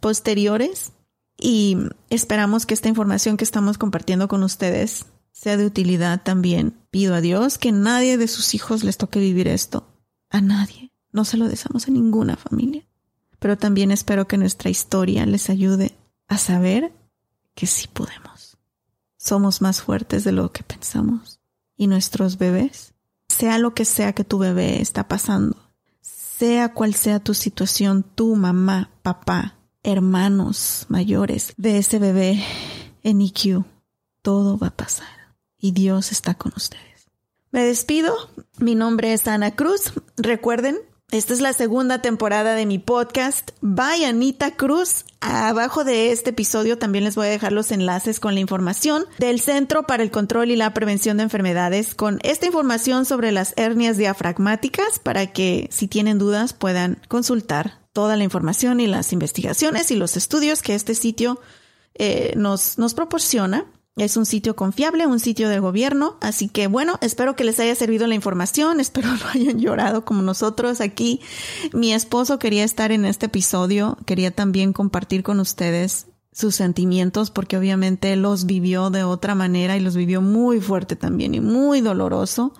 posteriores 0.00 0.92
y 1.38 1.76
esperamos 2.10 2.66
que 2.66 2.74
esta 2.74 2.88
información 2.88 3.36
que 3.36 3.44
estamos 3.44 3.78
compartiendo 3.78 4.26
con 4.26 4.42
ustedes 4.42 5.06
sea 5.30 5.56
de 5.56 5.66
utilidad 5.66 6.22
también. 6.22 6.74
Pido 6.94 7.16
a 7.16 7.20
Dios 7.20 7.58
que 7.58 7.72
nadie 7.72 8.16
de 8.18 8.28
sus 8.28 8.54
hijos 8.54 8.84
les 8.84 8.98
toque 8.98 9.18
vivir 9.18 9.48
esto. 9.48 9.84
A 10.30 10.40
nadie. 10.40 10.92
No 11.10 11.24
se 11.24 11.36
lo 11.36 11.48
deseamos 11.48 11.88
a 11.88 11.90
ninguna 11.90 12.36
familia. 12.36 12.86
Pero 13.40 13.58
también 13.58 13.90
espero 13.90 14.28
que 14.28 14.38
nuestra 14.38 14.70
historia 14.70 15.26
les 15.26 15.50
ayude 15.50 15.98
a 16.28 16.38
saber 16.38 16.92
que 17.56 17.66
sí 17.66 17.88
podemos. 17.88 18.58
Somos 19.16 19.60
más 19.60 19.82
fuertes 19.82 20.22
de 20.22 20.30
lo 20.30 20.52
que 20.52 20.62
pensamos. 20.62 21.40
Y 21.76 21.88
nuestros 21.88 22.38
bebés, 22.38 22.94
sea 23.28 23.58
lo 23.58 23.74
que 23.74 23.84
sea 23.84 24.12
que 24.12 24.22
tu 24.22 24.38
bebé 24.38 24.80
está 24.80 25.08
pasando, 25.08 25.56
sea 26.00 26.74
cual 26.74 26.94
sea 26.94 27.18
tu 27.18 27.34
situación, 27.34 28.04
tu 28.04 28.36
mamá, 28.36 28.92
papá, 29.02 29.56
hermanos 29.82 30.86
mayores 30.88 31.54
de 31.56 31.78
ese 31.78 31.98
bebé 31.98 32.40
en 33.02 33.20
IQ, 33.20 33.64
todo 34.22 34.56
va 34.58 34.68
a 34.68 34.76
pasar 34.76 35.23
y 35.64 35.72
Dios 35.72 36.12
está 36.12 36.34
con 36.34 36.52
ustedes. 36.54 37.08
Me 37.50 37.64
despido. 37.64 38.14
Mi 38.58 38.74
nombre 38.74 39.14
es 39.14 39.26
Ana 39.26 39.56
Cruz. 39.56 39.94
Recuerden, 40.18 40.76
esta 41.10 41.32
es 41.32 41.40
la 41.40 41.54
segunda 41.54 42.02
temporada 42.02 42.54
de 42.54 42.66
mi 42.66 42.78
podcast. 42.78 43.52
By 43.62 44.04
Anita 44.04 44.56
Cruz. 44.56 45.06
Abajo 45.20 45.82
de 45.82 46.12
este 46.12 46.30
episodio 46.30 46.76
también 46.76 47.04
les 47.04 47.14
voy 47.14 47.28
a 47.28 47.30
dejar 47.30 47.52
los 47.52 47.72
enlaces 47.72 48.20
con 48.20 48.34
la 48.34 48.40
información 48.40 49.06
del 49.16 49.40
Centro 49.40 49.84
para 49.84 50.02
el 50.02 50.10
Control 50.10 50.50
y 50.50 50.56
la 50.56 50.74
Prevención 50.74 51.16
de 51.16 51.22
Enfermedades 51.22 51.94
con 51.94 52.18
esta 52.24 52.44
información 52.44 53.06
sobre 53.06 53.32
las 53.32 53.54
hernias 53.56 53.96
diafragmáticas 53.96 54.98
para 54.98 55.32
que 55.32 55.70
si 55.72 55.88
tienen 55.88 56.18
dudas 56.18 56.52
puedan 56.52 57.00
consultar 57.08 57.80
toda 57.94 58.18
la 58.18 58.24
información 58.24 58.80
y 58.80 58.86
las 58.86 59.14
investigaciones 59.14 59.90
y 59.90 59.96
los 59.96 60.18
estudios 60.18 60.60
que 60.60 60.74
este 60.74 60.94
sitio 60.94 61.40
eh, 61.94 62.34
nos, 62.36 62.76
nos 62.76 62.92
proporciona. 62.92 63.64
Es 63.96 64.16
un 64.16 64.26
sitio 64.26 64.56
confiable, 64.56 65.06
un 65.06 65.20
sitio 65.20 65.48
del 65.48 65.60
gobierno, 65.60 66.16
así 66.20 66.48
que 66.48 66.66
bueno, 66.66 66.98
espero 67.00 67.36
que 67.36 67.44
les 67.44 67.60
haya 67.60 67.76
servido 67.76 68.08
la 68.08 68.16
información, 68.16 68.80
espero 68.80 69.08
no 69.08 69.28
hayan 69.32 69.60
llorado 69.60 70.04
como 70.04 70.20
nosotros 70.20 70.80
aquí. 70.80 71.20
Mi 71.72 71.92
esposo 71.92 72.40
quería 72.40 72.64
estar 72.64 72.90
en 72.90 73.04
este 73.04 73.26
episodio, 73.26 73.96
quería 74.04 74.32
también 74.32 74.72
compartir 74.72 75.22
con 75.22 75.38
ustedes 75.38 76.08
sus 76.32 76.56
sentimientos 76.56 77.30
porque 77.30 77.56
obviamente 77.56 78.16
los 78.16 78.46
vivió 78.46 78.90
de 78.90 79.04
otra 79.04 79.36
manera 79.36 79.76
y 79.76 79.80
los 79.80 79.94
vivió 79.94 80.20
muy 80.20 80.60
fuerte 80.60 80.96
también 80.96 81.36
y 81.36 81.40
muy 81.40 81.80
doloroso. 81.80 82.52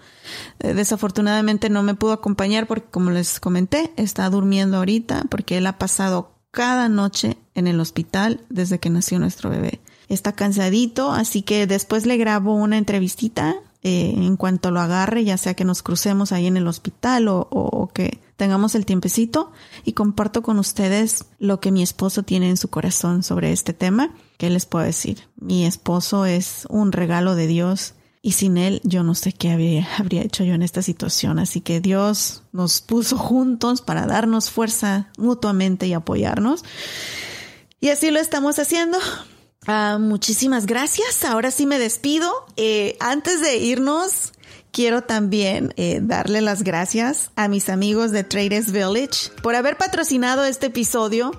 Eh, 0.60 0.72
desafortunadamente 0.72 1.68
no 1.68 1.82
me 1.82 1.96
pudo 1.96 2.12
acompañar 2.12 2.68
porque 2.68 2.88
como 2.92 3.10
les 3.10 3.40
comenté, 3.40 3.92
está 3.96 4.30
durmiendo 4.30 4.76
ahorita 4.76 5.24
porque 5.28 5.58
él 5.58 5.66
ha 5.66 5.78
pasado 5.78 6.38
cada 6.52 6.88
noche 6.88 7.36
en 7.56 7.66
el 7.66 7.80
hospital 7.80 8.42
desde 8.50 8.78
que 8.78 8.88
nació 8.88 9.18
nuestro 9.18 9.50
bebé. 9.50 9.80
Está 10.08 10.32
cansadito, 10.32 11.12
así 11.12 11.42
que 11.42 11.66
después 11.66 12.06
le 12.06 12.16
grabo 12.16 12.54
una 12.54 12.78
entrevistita 12.78 13.56
eh, 13.86 14.14
en 14.16 14.38
cuanto 14.38 14.70
lo 14.70 14.80
agarre, 14.80 15.24
ya 15.24 15.36
sea 15.36 15.52
que 15.52 15.66
nos 15.66 15.82
crucemos 15.82 16.32
ahí 16.32 16.46
en 16.46 16.56
el 16.56 16.66
hospital 16.66 17.26
o, 17.28 17.90
que 17.92 18.18
tengamos 18.36 18.74
el 18.74 18.86
tiempecito 18.86 19.52
y 19.84 19.92
comparto 19.92 20.42
con 20.42 20.58
ustedes 20.58 21.26
lo 21.38 21.60
que 21.60 21.70
mi 21.70 21.82
esposo 21.82 22.22
tiene 22.22 22.48
en 22.48 22.56
su 22.56 22.68
corazón 22.68 23.22
sobre 23.22 23.52
este 23.52 23.74
tema. 23.74 24.14
¿Qué 24.38 24.48
les 24.48 24.64
puedo 24.64 24.86
decir? 24.86 25.28
Mi 25.36 25.66
esposo 25.66 26.24
es 26.24 26.66
un 26.70 26.92
regalo 26.92 27.34
de 27.34 27.46
Dios 27.46 27.92
y 28.22 28.32
sin 28.32 28.56
él 28.56 28.80
yo 28.84 29.02
no 29.02 29.14
sé 29.14 29.32
qué 29.32 29.50
habría 29.50 30.22
hecho 30.22 30.44
yo 30.44 30.54
en 30.54 30.62
esta 30.62 30.80
situación. 30.80 31.38
Así 31.38 31.60
que 31.60 31.82
Dios 31.82 32.42
nos 32.52 32.80
puso 32.80 33.18
juntos 33.18 33.82
para 33.82 34.06
darnos 34.06 34.50
fuerza 34.50 35.10
mutuamente 35.18 35.86
y 35.86 35.92
apoyarnos. 35.92 36.64
Y 37.82 37.90
así 37.90 38.10
lo 38.10 38.18
estamos 38.18 38.58
haciendo. 38.58 38.96
Uh, 39.66 39.98
muchísimas 39.98 40.66
gracias. 40.66 41.24
Ahora 41.24 41.50
sí 41.50 41.66
me 41.66 41.78
despido. 41.78 42.30
Eh, 42.56 42.96
antes 43.00 43.40
de 43.40 43.56
irnos, 43.56 44.32
quiero 44.72 45.02
también 45.02 45.72
eh, 45.76 46.00
darle 46.02 46.42
las 46.42 46.62
gracias 46.62 47.30
a 47.36 47.48
mis 47.48 47.68
amigos 47.68 48.10
de 48.10 48.24
Traders 48.24 48.72
Village 48.72 49.30
por 49.42 49.54
haber 49.54 49.76
patrocinado 49.76 50.44
este 50.44 50.66
episodio. 50.66 51.32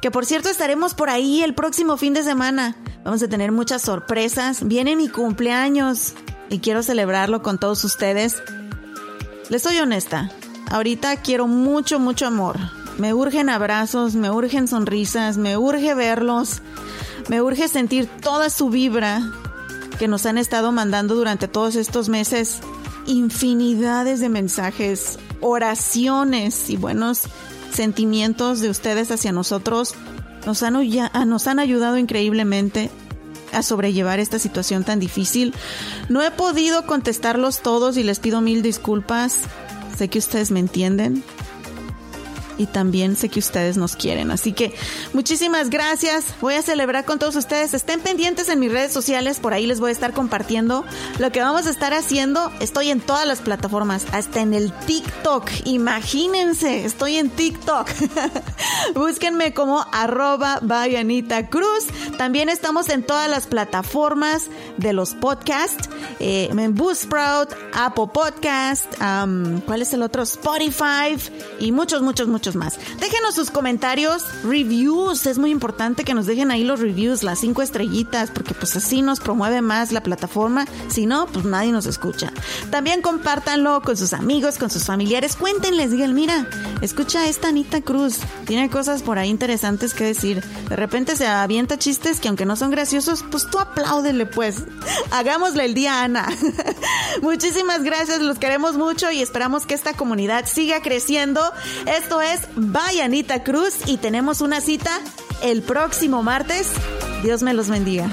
Que 0.00 0.10
por 0.10 0.26
cierto 0.26 0.48
estaremos 0.48 0.94
por 0.94 1.10
ahí 1.10 1.42
el 1.42 1.54
próximo 1.54 1.96
fin 1.96 2.14
de 2.14 2.22
semana. 2.22 2.76
Vamos 3.04 3.22
a 3.22 3.28
tener 3.28 3.52
muchas 3.52 3.82
sorpresas. 3.82 4.66
Viene 4.66 4.96
mi 4.96 5.08
cumpleaños 5.08 6.14
y 6.48 6.60
quiero 6.60 6.82
celebrarlo 6.82 7.42
con 7.42 7.58
todos 7.58 7.84
ustedes. 7.84 8.42
Les 9.48 9.62
soy 9.62 9.78
honesta. 9.78 10.30
Ahorita 10.70 11.16
quiero 11.16 11.46
mucho, 11.46 11.98
mucho 11.98 12.26
amor. 12.26 12.58
Me 12.98 13.12
urgen 13.12 13.50
abrazos, 13.50 14.14
me 14.14 14.30
urgen 14.30 14.68
sonrisas, 14.68 15.36
me 15.36 15.56
urge 15.56 15.94
verlos, 15.94 16.62
me 17.28 17.42
urge 17.42 17.68
sentir 17.68 18.06
toda 18.06 18.50
su 18.50 18.70
vibra 18.70 19.22
que 19.98 20.08
nos 20.08 20.26
han 20.26 20.38
estado 20.38 20.72
mandando 20.72 21.14
durante 21.14 21.48
todos 21.48 21.76
estos 21.76 22.08
meses. 22.08 22.60
Infinidades 23.06 24.20
de 24.20 24.28
mensajes, 24.28 25.18
oraciones 25.40 26.70
y 26.70 26.76
buenos 26.76 27.22
sentimientos 27.72 28.60
de 28.60 28.70
ustedes 28.70 29.10
hacia 29.10 29.32
nosotros 29.32 29.94
nos 30.46 30.62
han, 30.62 30.76
han 30.76 31.58
ayudado 31.58 31.98
increíblemente 31.98 32.90
a 33.52 33.62
sobrellevar 33.62 34.20
esta 34.20 34.38
situación 34.38 34.84
tan 34.84 35.00
difícil. 35.00 35.54
No 36.08 36.22
he 36.22 36.30
podido 36.30 36.86
contestarlos 36.86 37.60
todos 37.62 37.96
y 37.96 38.04
les 38.04 38.20
pido 38.20 38.40
mil 38.40 38.62
disculpas. 38.62 39.40
Sé 39.96 40.08
que 40.08 40.18
ustedes 40.18 40.50
me 40.50 40.60
entienden 40.60 41.24
y 42.58 42.66
también 42.66 43.16
sé 43.16 43.28
que 43.28 43.38
ustedes 43.38 43.76
nos 43.76 43.96
quieren. 43.96 44.30
Así 44.30 44.52
que 44.52 44.74
muchísimas 45.12 45.70
gracias. 45.70 46.24
Voy 46.40 46.54
a 46.54 46.62
celebrar 46.62 47.04
con 47.04 47.18
todos 47.18 47.36
ustedes. 47.36 47.74
Estén 47.74 48.00
pendientes 48.00 48.48
en 48.48 48.60
mis 48.60 48.72
redes 48.72 48.92
sociales. 48.92 49.38
Por 49.40 49.52
ahí 49.52 49.66
les 49.66 49.80
voy 49.80 49.90
a 49.90 49.92
estar 49.92 50.12
compartiendo 50.12 50.84
lo 51.18 51.32
que 51.32 51.40
vamos 51.40 51.66
a 51.66 51.70
estar 51.70 51.92
haciendo. 51.94 52.52
Estoy 52.60 52.90
en 52.90 53.00
todas 53.00 53.26
las 53.26 53.40
plataformas, 53.40 54.06
hasta 54.12 54.40
en 54.40 54.54
el 54.54 54.72
TikTok. 54.72 55.50
Imagínense, 55.64 56.84
estoy 56.84 57.16
en 57.16 57.30
TikTok. 57.30 57.88
Búsquenme 58.94 59.52
como 59.54 59.84
arroba 59.92 60.60
Cruz. 61.50 61.86
También 62.18 62.48
estamos 62.48 62.88
en 62.88 63.02
todas 63.02 63.28
las 63.28 63.46
plataformas 63.46 64.48
de 64.76 64.92
los 64.92 65.14
podcasts. 65.14 65.88
Eh, 66.20 66.48
en 66.50 66.74
Buzzsprout, 66.74 67.54
Apple 67.74 68.08
Podcast, 68.12 68.86
¿cuál 69.66 69.82
es 69.82 69.92
el 69.92 70.02
otro? 70.02 70.22
Spotify 70.22 71.16
y 71.58 71.72
muchos, 71.72 72.02
muchos, 72.02 72.28
muchos 72.28 72.45
más. 72.54 72.78
Déjenos 73.00 73.34
sus 73.34 73.50
comentarios, 73.50 74.24
reviews, 74.44 75.26
es 75.26 75.38
muy 75.38 75.50
importante 75.50 76.04
que 76.04 76.14
nos 76.14 76.26
dejen 76.26 76.50
ahí 76.50 76.62
los 76.62 76.80
reviews, 76.80 77.22
las 77.22 77.40
cinco 77.40 77.62
estrellitas, 77.62 78.30
porque 78.30 78.54
pues 78.54 78.76
así 78.76 79.02
nos 79.02 79.20
promueve 79.20 79.62
más 79.62 79.90
la 79.90 80.02
plataforma, 80.02 80.66
si 80.88 81.06
no, 81.06 81.26
pues 81.26 81.44
nadie 81.44 81.72
nos 81.72 81.86
escucha. 81.86 82.32
También 82.70 83.02
compártanlo 83.02 83.82
con 83.82 83.96
sus 83.96 84.12
amigos, 84.12 84.58
con 84.58 84.70
sus 84.70 84.84
familiares, 84.84 85.34
cuéntenles, 85.34 85.90
digan, 85.90 86.14
mira, 86.14 86.48
escucha 86.82 87.20
a 87.20 87.28
esta 87.28 87.48
Anita 87.48 87.80
Cruz, 87.80 88.18
tiene 88.46 88.70
cosas 88.70 89.02
por 89.02 89.18
ahí 89.18 89.30
interesantes 89.30 89.94
que 89.94 90.04
decir. 90.04 90.44
De 90.68 90.76
repente 90.76 91.16
se 91.16 91.26
avienta 91.26 91.78
chistes 91.78 92.20
que 92.20 92.28
aunque 92.28 92.44
no 92.44 92.56
son 92.56 92.70
graciosos, 92.70 93.24
pues 93.30 93.48
tú 93.50 93.58
apláudele 93.58 94.26
pues. 94.26 94.64
Hagámosle 95.10 95.64
el 95.64 95.74
día 95.74 96.02
Ana. 96.02 96.28
Muchísimas 97.22 97.82
gracias, 97.82 98.20
los 98.20 98.38
queremos 98.38 98.76
mucho 98.76 99.10
y 99.10 99.22
esperamos 99.22 99.66
que 99.66 99.74
esta 99.74 99.94
comunidad 99.94 100.46
siga 100.46 100.82
creciendo. 100.82 101.40
Esto 101.86 102.20
es 102.20 102.35
Bayanita 102.54 103.42
Cruz 103.42 103.74
y 103.86 103.96
tenemos 103.96 104.40
una 104.40 104.60
cita 104.60 105.00
el 105.42 105.62
próximo 105.62 106.22
martes. 106.22 106.68
Dios 107.22 107.42
me 107.42 107.54
los 107.54 107.68
bendiga. 107.68 108.08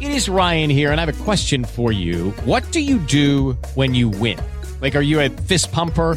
It 0.00 0.10
is 0.12 0.28
Ryan 0.28 0.70
here 0.70 0.92
and 0.92 1.00
I 1.00 1.04
have 1.04 1.20
a 1.20 1.24
question 1.24 1.64
for 1.64 1.92
you. 1.92 2.30
What 2.44 2.62
do 2.72 2.80
you 2.80 2.98
do 2.98 3.56
when 3.74 3.94
you 3.94 4.08
win? 4.08 4.38
Like 4.80 4.94
are 4.94 5.02
you 5.02 5.20
a 5.20 5.28
fist 5.28 5.72
pumper? 5.72 6.16